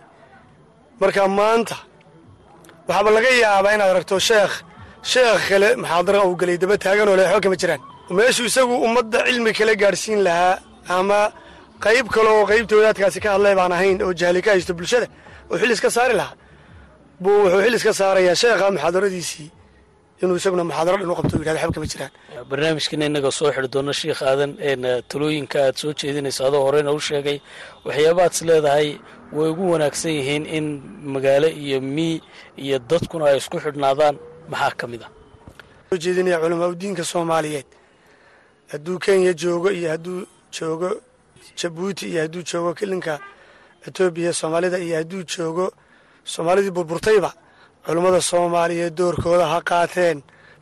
Marka 0.99 1.21
maanta 1.39 1.77
waxaaba 2.87 3.09
laga 3.17 3.29
yaabaa 3.43 3.73
inaad 3.75 3.91
aragto 3.93 4.15
sheekh 4.29 4.53
sheekh 5.11 5.41
kale 5.49 5.69
muxaadara 5.81 6.19
uu 6.27 6.35
gelay 6.41 6.57
daba 6.63 6.75
taaganoo 6.83 7.15
le 7.19 7.23
waxba 7.25 7.41
kama 7.45 7.57
jiraan. 7.61 7.81
Meeshuu 8.17 8.45
isagu 8.51 8.73
ummadda 8.85 9.19
cilmi 9.27 9.51
kale 9.57 9.73
gaadhsiin 9.81 10.19
lahaa 10.27 10.55
ama 10.97 11.19
qayb 11.85 12.05
kale 12.15 12.29
oo 12.37 12.45
qaybta 12.51 12.73
wadaadkaasi 12.79 13.19
ka 13.23 13.29
hadlay 13.35 13.53
baan 13.59 13.71
ahayn 13.77 13.97
oo 14.05 14.13
jahli 14.19 14.41
ka 14.45 14.49
haysto 14.53 14.73
bulshada 14.77 15.07
oo 15.51 15.55
xil 15.61 15.71
iska 15.75 15.89
saari 15.97 16.13
lahaa. 16.21 16.35
Buu 17.23 17.37
wuxuu 17.43 17.61
xil 17.65 17.75
iska 17.79 17.91
saarayaa 17.99 18.35
sheekha 18.43 18.65
muxaadaradiisii 18.75 19.47
inuu 20.23 20.35
isaguna 20.39 20.63
muxaadaro 20.69 20.97
dhan 21.01 21.11
u 21.13 21.15
qabto 21.19 21.35
u 21.37 21.39
yidhahdo 21.39 21.59
waxba 21.59 21.73
kama 21.75 21.87
jiraan. 21.91 22.11
Barnaamijkana 22.49 23.05
innaga 23.09 23.31
soo 23.37 23.49
xidhi 23.55 23.67
doona 23.73 23.93
sheikh 24.01 24.21
aadan 24.29 24.51
talooyinka 25.11 25.57
aad 25.67 25.75
soo 25.81 25.91
jeedinayso 25.99 26.41
adoo 26.47 26.61
horeyna 26.67 26.91
u 26.97 26.99
sheegay 27.07 27.37
waxyaabaad 27.85 28.31
is 28.35 28.41
leedahay 28.49 28.87
way 29.37 29.49
ugu 29.53 29.63
wanaagsan 29.73 30.11
yihiin 30.19 30.43
in 30.57 30.65
magaalo 31.13 31.47
iyo 31.63 31.77
mii 31.95 32.15
iyo 32.65 32.77
dadkuna 32.89 33.25
ay 33.29 33.37
isku 33.37 33.57
xidhnaadaan. 33.65 34.15
Maxaa 34.51 34.71
ka 34.79 34.85
mid 34.91 35.01
ah? 35.05 35.11
Soo 35.89 35.97
jeedinaya 36.03 36.37
culamaa 36.43 36.67
udiinka 36.73 37.03
soomaaliyeed. 37.03 37.67
Hadduu 38.71 38.97
kenya 38.99 39.33
joogo 39.33 39.69
iyo 39.71 39.89
hadduu 39.93 40.19
joogo 40.57 40.89
jabuuti 41.59 42.05
iyo 42.11 42.19
hadduu 42.21 42.43
joogo 42.51 42.71
kilinka 42.79 43.13
etoobiya 43.87 44.31
soomaalida 44.33 44.77
iyo 44.85 44.95
hadduu 44.99 45.23
joogo 45.33 45.65
soomaalidii 46.33 46.71
burburtayba 46.77 47.31
culummada 47.85 48.21
soomaaliyeed 48.21 48.93
doorkooda 48.99 49.45
ha 49.53 49.59
qaateen 49.69 50.17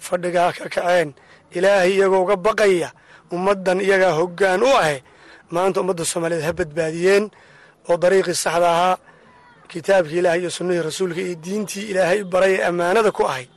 fadhiga 0.06 0.40
ha 0.46 0.52
ka 0.58 0.66
kaceen 0.76 1.10
ilaahay 1.58 1.92
iyagoo 1.96 2.22
uga 2.26 2.36
baqaya 2.48 2.90
ummaddan 3.36 3.78
iyagaa 3.82 4.14
hoggaan 4.20 4.62
u 4.64 4.72
ahe. 4.82 4.98
Maanta 5.54 5.78
ummadda 5.84 6.04
soomaaliyeed 6.12 6.46
ha 6.48 6.54
badbaadiyeen 6.60 7.24
oo 7.90 7.98
dariiqii 8.04 8.36
saxda 8.44 8.70
ahaa 8.76 8.98
kitaabkii 9.72 10.20
ilaahay 10.22 10.40
iyo 10.42 10.50
sunnihii 10.58 10.82
rasuulka 10.90 11.22
iyo 11.22 11.36
diintii 11.46 11.86
ilaahay 11.92 12.24
baray 12.34 12.54
ee 12.56 12.64
ammaanada 12.70 13.12
ku 13.12 13.22
ahayd 13.32 13.50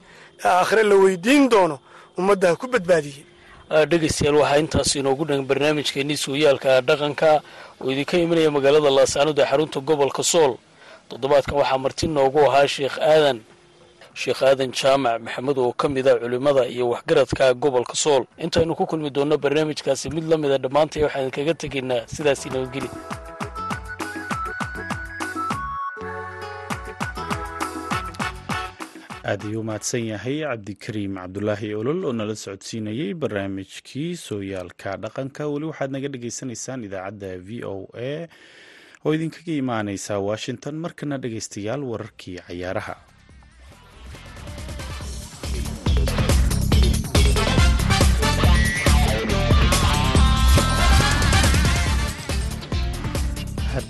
ee 0.45 0.49
aakhire 0.49 0.83
la 0.91 0.95
weydiin 1.05 1.49
doono 1.53 1.77
ummadda 2.19 2.49
ha 2.51 2.57
ku 2.57 2.67
badbaadiyeen. 2.75 3.27
Dhegeystayaal 3.91 4.37
waxaa 4.43 4.59
intaas 4.63 4.91
inoogu 5.01 5.25
dhan 5.29 5.41
barnaamijkeenii 5.49 6.17
sooyaalka 6.25 6.81
dhaqanka 6.89 7.31
oo 7.81 7.91
idinka 7.93 8.17
imanaya 8.25 8.51
magaalada 8.57 8.91
laasaanood 8.99 9.39
ee 9.39 9.47
xarunta 9.51 9.81
gobolka 9.89 10.23
sool. 10.23 10.53
Toddobaadkan 11.09 11.57
waxaa 11.61 11.79
marti 11.85 12.07
noogu 12.17 12.41
ahaa 12.49 12.67
sheekh 12.75 12.97
aadan 13.13 13.39
sheekh 14.21 14.41
aadan 14.49 14.71
jaamac 14.81 15.17
maxamed 15.27 15.59
oo 15.63 15.73
ka 15.81 15.87
mid 15.95 16.07
a 16.09 16.15
culimmada 16.23 16.63
iyo 16.75 16.85
waxgaradka 16.93 17.45
gobolka 17.63 17.95
sool. 18.05 18.23
Intaynu 18.45 18.73
ku 18.79 18.85
kulmi 18.91 19.11
doonno 19.17 19.37
barnaamijkaasi 19.45 20.07
mid 20.17 20.25
la 20.31 20.37
mida 20.43 20.57
dhammaantay 20.65 21.03
waxaan 21.07 21.23
idinkaga 21.29 21.55
tegaynaa 21.63 22.03
sidaasi 22.15 22.47
nabadgeli 22.53 22.89
aad 29.31 29.41
ayuu 29.49 29.63
mahadsan 29.69 30.05
yahay 30.13 30.37
cabdikariim 30.45 31.15
cabdulaahi 31.21 31.69
olol 31.81 32.01
oo 32.09 32.13
nala 32.19 32.35
socodsiinayey 32.45 33.11
barnaamijkii 33.23 34.11
sooyaalka 34.27 34.91
dhaqanka. 35.03 35.43
Weli 35.53 35.67
waxaad 35.71 35.91
naga 35.97 36.09
dhagaysanaysaan 36.15 36.85
idaacadda 36.89 37.31
v 37.47 37.65
o 37.65 37.89
a. 38.11 38.29
Oo 39.05 39.13
idinkaga 39.17 39.53
imaaneysa 39.63 40.15
washington 40.29 40.75
markana 40.85 41.17
dhegaystayaal 41.23 41.83
wararkii 41.91 42.37
cayaaraha 42.47 42.95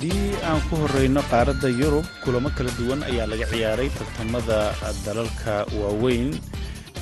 haddii 0.05 0.37
aan 0.45 0.61
ku 0.69 0.77
horeyno 0.77 1.23
qaaradda 1.31 1.69
yurub 1.81 2.05
kulamo 2.25 2.51
kala 2.57 2.71
duwan 2.79 3.03
ayaa 3.09 3.27
laga 3.27 3.47
ciyaaray 3.53 3.89
tartamada 3.99 4.59
dalalka 5.05 5.65
waaweyn 5.81 6.31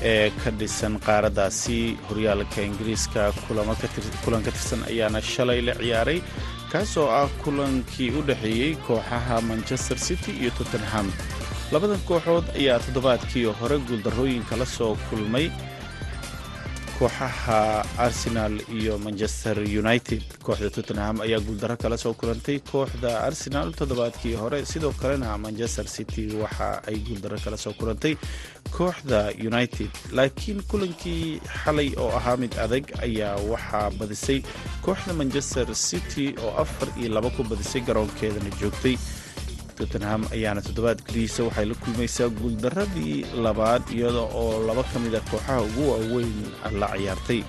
ee 0.03 0.31
ka 0.45 0.51
dhisan 0.51 0.99
qaaraddaasi. 1.07 1.97
Horyaalka 2.09 2.63
ingiriiska 2.63 3.33
kulan 4.25 4.43
ka 4.43 4.51
tirsan 4.55 4.83
ayaana 4.91 5.21
shalay 5.21 5.61
la 5.63 5.75
ciyaaray 5.75 6.23
kaas 6.73 6.97
oo 6.97 7.09
ah 7.11 7.29
kulankii 7.43 8.11
u 8.19 8.23
dhexeeyey 8.23 8.77
kooxaha 8.87 9.41
manchester 9.43 9.99
city 9.99 10.31
iyo 10.41 10.51
tottenham. 10.59 11.11
Labadan 11.73 11.99
kooxood 12.07 12.45
ayaa 12.55 12.79
toddobaadkii 12.79 13.45
hore 13.61 13.79
guuldarrooyinka 13.89 14.57
la 14.57 14.67
soo 14.67 14.95
kulmay 15.11 15.51
kooxaha 17.07 17.83
arsenal 17.99 18.55
iyo 18.71 18.95
manchester 18.99 19.59
united. 19.59 20.23
Kooxda 20.47 20.71
tottenham 20.71 21.19
ayaa 21.21 21.41
guuldarro 21.47 21.77
kala 21.77 21.97
soo 21.99 22.15
kulantay 22.15 22.59
kooxda 22.71 23.11
arsenal 23.27 23.73
toddobaadkii 23.75 24.35
hore. 24.39 24.63
Sidoo 24.65 24.93
kalena 25.01 25.35
manchester 25.39 25.87
city 25.89 26.31
waxa 26.43 26.79
ay 26.87 26.97
guuldarro 27.07 27.39
kala 27.45 27.57
soo 27.57 27.73
kulantay 27.75 28.15
kooxda 28.71 29.35
united. 29.51 29.91
Laakiin 30.13 30.63
kulankii 30.71 31.41
xalay 31.65 31.91
oo 31.99 32.11
ahaa 32.19 32.37
mid 32.37 32.55
adag 32.65 32.85
ayaa 33.03 33.35
waxaa 33.51 33.91
badisay 33.99 34.39
kooxda 34.87 35.13
manchester 35.13 35.67
city 35.75 36.35
oo 36.45 36.55
afar 36.63 36.89
iyo 37.01 37.09
laba 37.19 37.31
ku 37.35 37.43
badisay 37.43 37.83
garoonkeedana 37.83 38.51
joogtay 38.63 38.95
tottenham 39.79 40.23
ayaana 40.37 40.61
toddobaad 40.67 41.01
gudihiisa 41.07 41.45
waxay 41.49 41.67
la 41.71 41.75
kulmaysaa 41.83 42.29
guuldaradii 42.41 43.25
labaad 43.45 43.83
iyada 43.97 44.23
oo 44.41 44.63
laba 44.67 44.83
ka 44.93 44.99
mid 45.05 45.15
a 45.15 45.21
kooxaha 45.31 45.63
ugu 45.63 45.83
waaweyn 45.91 46.33
la 46.81 46.89
ciyaartay. 46.97 47.41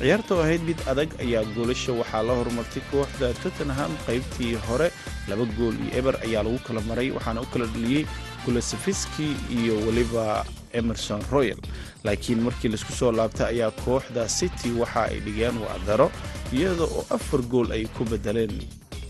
Ciyaarta 0.00 0.34
oo 0.34 0.42
ahayd 0.42 0.62
mid 0.68 0.78
adag 0.92 1.10
ayaa 1.24 1.44
goolasha 1.54 1.92
waxaa 1.92 2.22
la 2.22 2.32
horumartay 2.38 2.82
kooxda 2.90 3.32
tottenham. 3.42 3.90
Qaybtii 4.06 4.54
hore 4.68 4.88
laba 5.28 5.44
gool 5.58 5.74
iyo 5.84 5.98
eber 5.98 6.14
ayaa 6.26 6.42
lagu 6.42 6.58
kala 6.66 6.80
maray 6.88 7.10
waxaana 7.16 7.40
u 7.40 7.46
kala 7.52 7.66
dhaliyey 7.66 8.06
kulesafiski 8.44 9.28
iyo 9.58 9.74
weliba 9.86 10.44
emerson 10.72 11.20
royal. 11.30 11.58
Laakiin 12.04 12.40
markii 12.42 12.68
la 12.68 12.74
isku 12.80 12.92
soo 12.92 13.12
laabtay 13.12 13.46
ayaa 13.54 13.70
kooxda 13.84 14.28
city 14.28 14.70
waxa 14.80 15.02
ay 15.12 15.20
dhigeen 15.20 15.56
wacdaro 15.64 16.10
iyada 16.52 16.84
oo 16.84 17.04
afar 17.10 17.40
gool 17.52 17.68
ay 17.72 17.84
ku 17.96 18.04
bedeleen 18.04 18.52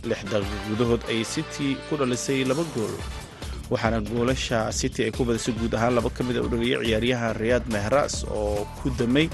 lix 0.08 0.20
daqiiq 0.32 0.62
gudahood 0.70 1.02
ay 1.12 1.20
city 1.34 1.76
ku 1.88 1.96
dhalisay 2.00 2.44
laba 2.50 2.64
gool 2.74 2.94
waxaana 3.72 3.98
goolasha 4.10 4.58
city 4.80 5.00
ay 5.06 5.12
ku 5.16 5.24
badisay 5.28 5.54
guud 5.60 5.74
ahaan 5.78 5.94
laba 5.98 6.10
ka 6.16 6.22
mid 6.28 6.36
a 6.36 6.42
u 6.46 6.48
dhaliyay 6.52 6.80
ciyaaryahan 6.86 7.34
riyaad 7.42 7.64
mehras 7.74 8.14
oo 8.38 8.66
ku 8.82 8.90
damay 8.98 9.26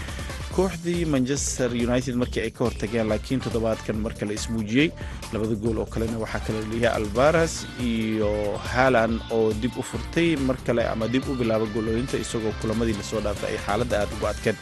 kooxdii 0.57 1.05
manchester 1.15 1.69
united 1.87 2.15
markii 2.21 2.43
ay 2.47 2.51
ka 2.57 2.65
hortageen 2.67 3.09
laakiin 3.13 3.41
toddobaadkan 3.45 3.97
marka 4.05 4.25
la 4.29 4.33
ismuujiyey 4.39 4.89
labada 5.33 5.55
gool 5.65 5.79
oo 5.83 5.89
kalena 5.95 6.19
waxaa 6.25 6.43
kala 6.47 6.61
dhaliyay 6.65 6.93
albaras 6.99 7.55
iyo 7.91 8.31
halan 8.73 9.21
oo 9.37 9.53
dib 9.63 9.73
u 9.81 9.83
furtay 9.91 10.29
mar 10.49 10.57
kale 10.67 10.83
ama 10.93 11.09
dib 11.15 11.25
u 11.31 11.35
bilaaba 11.41 11.67
goolooyinta 11.75 12.17
isagoo 12.25 12.53
kulamadii 12.61 12.97
la 13.01 13.05
soo 13.11 13.21
dhaafay 13.27 13.51
ay 13.53 13.59
xaaladda 13.67 13.95
aada 14.01 14.13
ugu 14.17 14.27
adkeen 14.33 14.57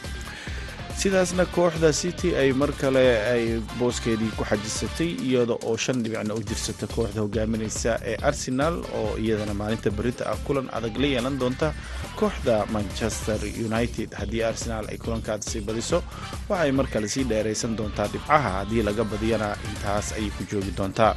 sidaasna 1.01 1.45
kooxda 1.55 1.91
city 1.93 2.29
ay 2.41 2.49
mar 2.53 2.71
kale 2.81 3.03
ay 3.33 3.59
booskeedii 3.79 4.31
ku 4.37 4.43
xajisatay 4.49 5.09
iyada 5.27 5.53
oo 5.67 5.75
shan 5.77 5.99
dhibicna 6.03 6.33
u 6.33 6.41
jirsata 6.49 6.87
kooxda 6.87 7.21
hogaaminaysa 7.21 7.99
ee 8.11 8.17
arsenal 8.29 8.75
oo 8.99 9.17
iyadana 9.23 9.53
maalinta 9.53 9.89
berita 9.91 10.23
ah 10.31 10.37
kulan 10.47 10.69
adag 10.77 10.95
la 10.97 11.07
yeelan 11.13 11.37
doonta 11.39 11.73
kooxda 12.19 12.65
manchester 12.75 13.39
united. 13.67 14.09
Haddii 14.19 14.43
arsenal 14.43 14.85
ay 14.89 14.97
kulankaasi 14.97 15.61
badiso 15.67 16.03
waxay 16.49 16.71
mar 16.71 16.87
kale 16.93 17.07
sii 17.07 17.23
dheeraysan 17.29 17.75
doontaa 17.77 18.07
dhibcaha 18.07 18.49
haddii 18.59 18.83
laga 18.87 19.03
badiyana 19.03 19.49
intaas 19.69 20.13
ayay 20.17 20.31
ku 20.37 20.43
joogi 20.51 20.71
doontaa. 20.77 21.13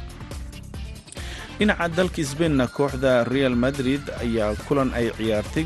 Dhinaca 1.59 1.87
dalka 1.95 2.23
sbainna 2.23 2.67
kooxda 2.67 3.23
real 3.23 3.55
madrid 3.55 4.03
ayaa 4.21 4.55
kulan 4.67 4.91
ay 4.93 5.07
ciyaartay 5.17 5.65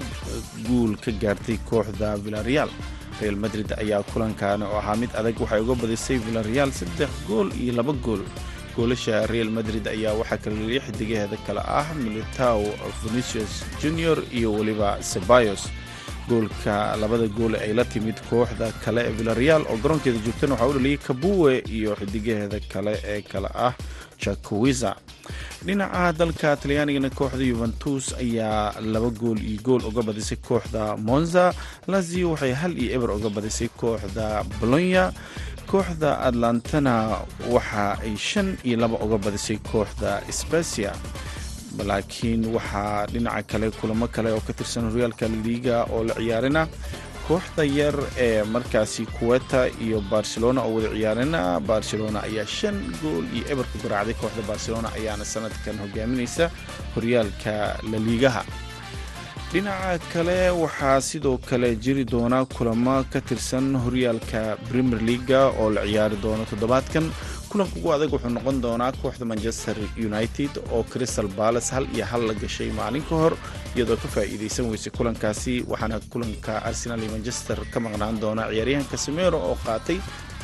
guul 0.67 0.95
ka 1.03 1.11
gaartay 1.11 1.57
kooxda 1.69 2.15
villareal 2.23 2.69
real 3.23 3.37
madrid 3.45 3.69
ayaa 3.83 4.03
kulankan 4.11 4.63
oo 4.67 4.77
ahaa 4.81 4.95
mid 5.01 5.11
adag. 5.19 5.35
Waxay 5.43 5.61
uga 5.65 5.75
badisay 5.81 6.17
villareal 6.25 6.71
saddex 6.79 7.11
gool 7.27 7.49
iyo 7.63 7.73
laba 7.79 7.93
gool. 8.05 8.23
Goolasha 8.75 9.17
real 9.33 9.49
madrid 9.57 9.85
ayaa 9.95 10.13
waxaa 10.21 10.37
kala 10.43 10.55
liyay 10.69 10.81
xidigaheeda 10.87 11.37
kale 11.47 11.61
ah 11.79 11.87
militao 12.05 12.63
venicius 13.03 13.53
junior 13.81 14.17
iyo 14.37 14.49
weliba 14.57 14.89
cebayos 15.11 15.63
goolka 16.29 16.95
labada 17.01 17.27
gool 17.27 17.55
ay 17.55 17.73
la 17.73 17.85
timid 17.85 18.15
kooxda 18.29 18.71
kale 18.85 19.01
ee 19.07 19.11
villareal 19.17 19.61
oo 19.69 19.77
garoonkeeda 19.83 20.19
joogtana 20.25 20.53
waxaa 20.55 20.67
u 20.69 20.73
dhaliyay 20.73 20.97
kabuwe 20.97 21.59
iyo 21.69 21.95
xidigaheeda 21.99 22.59
kale 22.73 22.93
ee 23.03 23.21
kale 23.21 23.49
ah 23.55 23.73
jakowiza 24.23 24.95
dhinaca 25.65 26.13
dalka 26.17 26.55
talyaanigana 26.57 27.09
kooxda 27.09 27.43
yuventus 27.43 28.13
ayaa 28.23 28.73
laba 28.81 29.09
gool 29.09 29.39
iyo 29.49 29.61
gool 29.63 29.81
uga 29.85 30.01
badisay 30.01 30.37
kooxda 30.37 30.97
monza. 30.97 31.53
Lazio 31.87 32.31
waxay 32.31 32.53
hal 32.53 32.73
iyo 32.77 32.91
eber 32.95 33.11
uga 33.11 33.29
badisay 33.29 33.67
kooxda 33.67 34.43
bolonya 34.59 35.11
kooxda 35.71 36.19
atlantana 36.27 36.93
waxa 37.51 37.97
ay 38.03 38.15
shan 38.17 38.57
iyo 38.63 38.77
laba 38.83 38.97
uga 39.05 39.17
badisay 39.17 39.57
kooxda 39.71 40.21
specia 40.31 40.91
laakiin 41.89 42.45
waxaa 42.55 43.05
dhinaca 43.13 43.43
kale 43.51 43.67
kulamo 43.79 44.07
kale 44.07 44.29
oo 44.31 44.41
ka 44.47 44.53
tirsan 44.53 44.89
horyaalka 44.91 45.27
liiga 45.45 45.83
oo 45.93 46.03
la 46.03 46.13
ciyaarina 46.19 46.67
kooxda 47.27 47.63
yar 47.63 47.95
ee 48.25 48.43
markaasi 48.43 49.05
kuweta 49.05 49.67
iyo 49.85 50.01
barcelona 50.11 50.61
oo 50.61 50.73
wada 50.75 50.89
ciyaarina 50.95 51.59
barcelona 51.59 52.19
ayaa 52.27 52.45
shan 52.57 52.75
gool 53.01 53.25
iyo 53.35 53.43
eber 53.51 53.65
ku 53.71 53.77
garaacday. 53.83 54.13
Kooxda 54.21 54.41
barcelona 54.51 54.87
ayaana 54.97 55.25
sanadkan 55.25 55.77
hogaaminaysa 55.83 56.51
horyaalka 56.95 57.53
laliigaha 57.91 58.43
dhinaca 59.53 59.99
kale 60.13 60.49
waxaa 60.49 61.01
sidoo 61.01 61.37
kale 61.37 61.75
jiri 61.75 62.03
doona 62.05 62.45
kulamo 62.45 63.03
ka 63.13 63.21
tirsan 63.21 63.75
horyaalka 63.83 64.57
premier 64.69 65.01
leaga 65.01 65.41
oo 65.61 65.69
la 65.69 65.81
ciyaari 65.85 66.17
doono 66.23 66.43
toddobaadkan 66.51 67.05
kulanka 67.53 67.77
ugu 67.79 67.89
adag 67.93 68.09
wuxuu 68.13 68.29
noqon 68.33 68.57
doonaa 68.61 68.91
kooxda 69.01 69.25
manchester 69.31 69.75
united 70.09 70.51
oo 70.73 70.83
crystal 70.91 71.27
balas 71.37 71.69
hal 71.71 71.85
iyo 71.95 72.05
hal 72.11 72.21
la 72.27 72.33
gashay 72.33 72.69
maalin 72.79 73.03
ka 73.09 73.15
hor 73.15 73.33
iyadoo 73.75 73.97
ka 74.03 74.07
faa'iidaysan 74.15 74.65
weysay 74.71 74.91
kulankaasi 74.97 75.53
waxaana 75.71 75.99
kulanka 76.13 76.53
arsenal 76.69 76.99
iyo 77.03 77.11
manchester 77.15 77.57
ka 77.73 77.79
maqnaan 77.79 78.17
doona 78.23 78.49
ciyaaryahan 78.49 78.85
casimero 78.91 79.37
oo 79.49 79.55
qaatay 79.65 79.97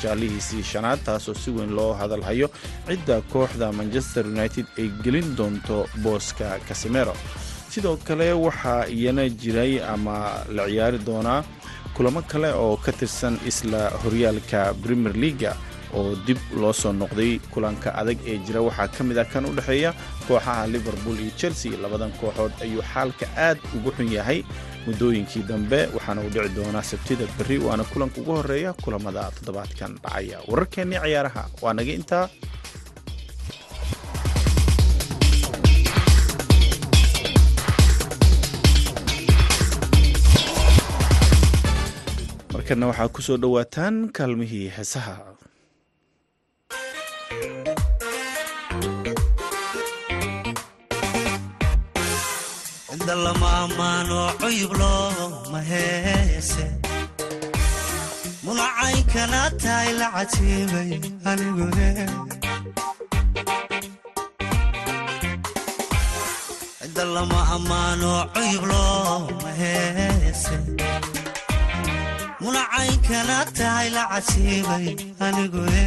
jaalihiisii 0.04 0.64
shanaad 0.72 1.00
taasoo 1.08 1.34
si 1.34 1.50
weyn 1.52 1.74
loo 1.78 1.94
hadalhayo 2.02 2.48
cidda 2.88 3.22
kooxda 3.34 3.72
manchester 3.80 4.24
united 4.28 4.66
ay 4.78 4.88
gelin 5.04 5.36
doonto 5.38 5.78
booska 6.04 6.60
casimero 6.68 7.14
sidoo 7.74 7.98
kale 8.08 8.28
waxaa 8.34 8.86
iyana 8.98 9.26
jiray 9.30 9.74
ama 9.94 10.46
la 10.56 10.64
ciyaari 10.70 11.00
doonaa 11.10 11.42
kulamo 11.98 12.22
kale 12.22 12.50
oo 12.54 12.78
ka 12.78 12.92
tirsan 12.92 13.36
isla 13.50 13.82
horyaalka 14.04 14.74
premier 14.84 15.16
leaga 15.24 15.52
oo 15.98 16.16
dib 16.28 16.38
loo 16.62 16.74
soo 16.74 16.94
noqday 16.94 17.40
kulanka 17.54 17.90
adag 18.02 18.18
ee 18.32 18.38
jira. 18.46 18.62
Waxaa 18.62 18.88
ka 18.96 19.04
mid 19.04 19.18
ah 19.18 19.26
kan 19.26 19.46
u 19.46 19.54
dhexeeya 19.58 19.94
kooxaha 20.28 20.68
liverpool 20.74 21.18
iyo 21.20 21.32
chelsea. 21.40 21.72
Labadan 21.84 22.12
kooxood 22.22 22.52
ayuu 22.62 22.84
xaalka 22.94 23.26
aad 23.38 23.58
ugu 23.78 23.92
xun 23.98 24.10
yahay. 24.18 24.44
Muddooyinkii 24.88 25.44
dambe 25.50 25.80
waxaana 25.96 26.22
uu 26.22 26.30
dhici 26.34 26.56
doonaa 26.56 26.84
sabtida 26.92 27.26
berri 27.38 27.58
waana 27.58 27.84
kulanka 27.84 28.22
ugu 28.22 28.32
horreeya 28.38 28.74
kulamada 28.84 29.32
toddobaadkan. 29.36 29.92
Dhacaya 30.04 30.38
wararkeennii 30.48 31.00
ciyaaraha. 31.04 31.44
Waa 31.62 31.74
naga 31.74 31.92
intaa. 32.00 32.26
Markana 42.54 42.88
waxaa 42.90 43.10
ku 43.16 43.22
soo 43.26 43.38
dhowaataan 43.44 43.96
kaalmihii 44.18 44.68
heesaha 44.78 45.16
cinda 53.10 53.24
lama 53.26 53.50
ammaano 53.66 54.20
cuyub 54.40 54.72
looma 54.80 55.60
heese 55.70 56.66
munacaynkana 58.46 59.42
tahay 59.62 59.90
la 60.00 60.08
cajiibay 60.16 60.92
anigune 61.30 61.90
cinda 66.82 67.04
lama 67.16 67.40
ammaano 67.56 68.12
cuyub 68.36 68.64
looma 68.72 69.52
heese 69.62 70.56
munacaynkana 72.42 73.38
tahay 73.58 73.90
la 73.96 74.04
cajiibay 74.12 74.86
anigune 75.26 75.86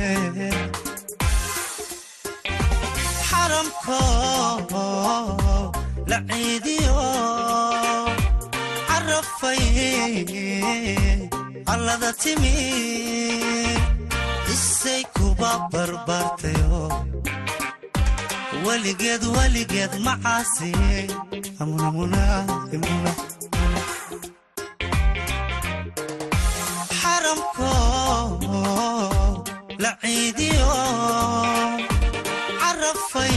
xaramko 3.28 4.00
la 6.12 6.18
ciidiyo 6.29 6.96
carafay 8.88 9.64
allada 11.72 12.11
timi 12.22 12.53
isay 14.55 15.03
kuba 15.16 15.51
barbaartayo 15.72 16.81
weligeed 18.66 19.22
weligeed 19.37 19.92
macaasi 20.07 20.70
xaramko 27.01 27.70
la 29.83 29.90
ciidiyo 30.01 30.70
carafay 32.61 33.37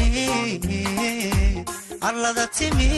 allada 2.08 2.46
timi 2.56 2.90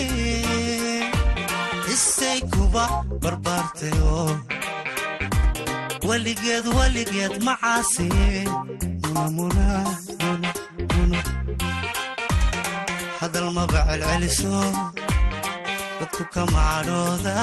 isay 1.93 2.39
kuba 2.53 2.83
barbaartayo 3.23 4.15
weligeed 6.07 6.65
weligeed 6.77 7.33
macaasi 7.47 8.09
hadal 13.19 13.47
celceliso 13.55 14.57
dadku 15.99 16.23
ka 16.33 16.43
macadhooda 16.53 17.37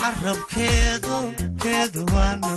carabkeedu 0.00 1.16
keedu 1.62 2.02
waano. 2.14 2.54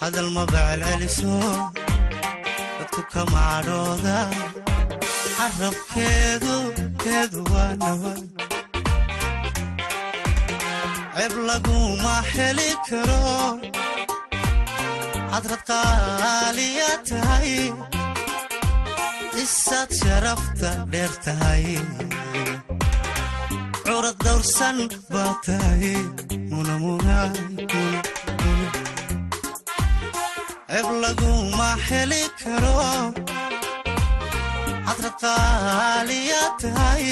Hadal 0.00 0.28
maba 0.36 0.60
celceliso 0.68 1.34
dadku 2.90 3.02
ka 3.12 3.22
macadhooda 3.32 4.18
carabkeedu 5.36 6.54
keedu 7.02 7.40
waa 7.52 7.72
naban 7.82 8.20
ceeb 11.16 11.34
laguma 11.48 12.14
heli 12.32 12.70
karo 12.88 13.22
cadrad 15.30 15.62
qaaliya 15.70 16.90
tahay 17.10 17.50
isaad 19.42 19.90
sharafta 20.00 20.70
dheer 20.92 21.12
tahay 21.26 21.66
curad 23.84 24.16
dawrsan 24.26 24.76
baa 25.12 25.32
tahay 25.46 25.94
ceeb 30.70 30.88
laguma 31.02 31.70
heli 31.86 32.22
karo 32.40 32.74
cadrad 34.86 35.16
qaaliya 35.22 36.42
tahay 36.62 37.06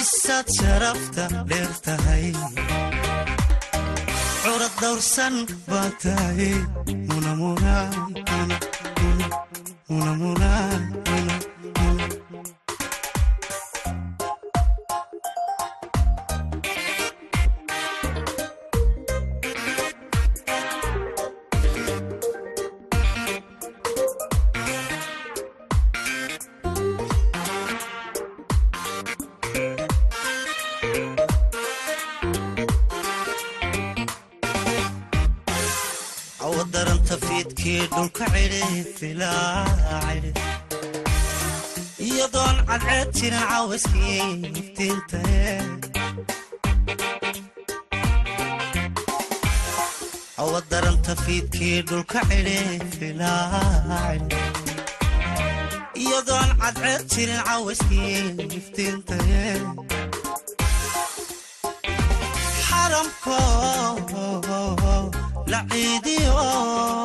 isaad 0.00 0.46
sharafta 0.58 1.24
dheer 1.50 1.72
tahay 1.86 2.26
curad 4.42 4.74
dawrsan 4.82 5.34
baa 5.68 5.88
tahay 6.02 6.52
awadaranta 9.90 11.03
iyadoon 56.04 56.50
cadceed 56.60 57.02
jirin 57.12 57.40
xaramko 62.66 63.38
la 65.52 65.60
ciidiyo 65.70 67.03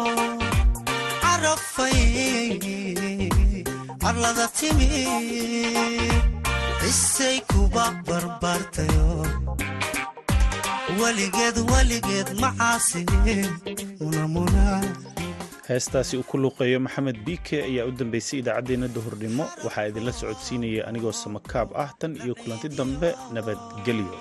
heestaasi 15.69 16.17
uu 16.17 16.23
ku 16.29 16.35
luuqeeyo 16.43 16.79
maxamed 16.85 17.17
biike 17.25 17.57
ayaa 17.69 17.85
u 17.89 17.91
dambeysay 17.99 18.39
idaacaddeenna 18.41 18.87
duhurnimo. 18.95 19.43
Waxaa 19.65 19.85
idinla 19.89 20.11
socodsiinaya 20.19 20.81
anigoo 20.89 21.11
samakaab 21.23 21.69
ah 21.83 21.89
tan 21.99 22.11
iyo 22.25 22.33
kulanti 22.41 22.67
dambe 22.79 23.09
nabadgelyo 23.33 24.15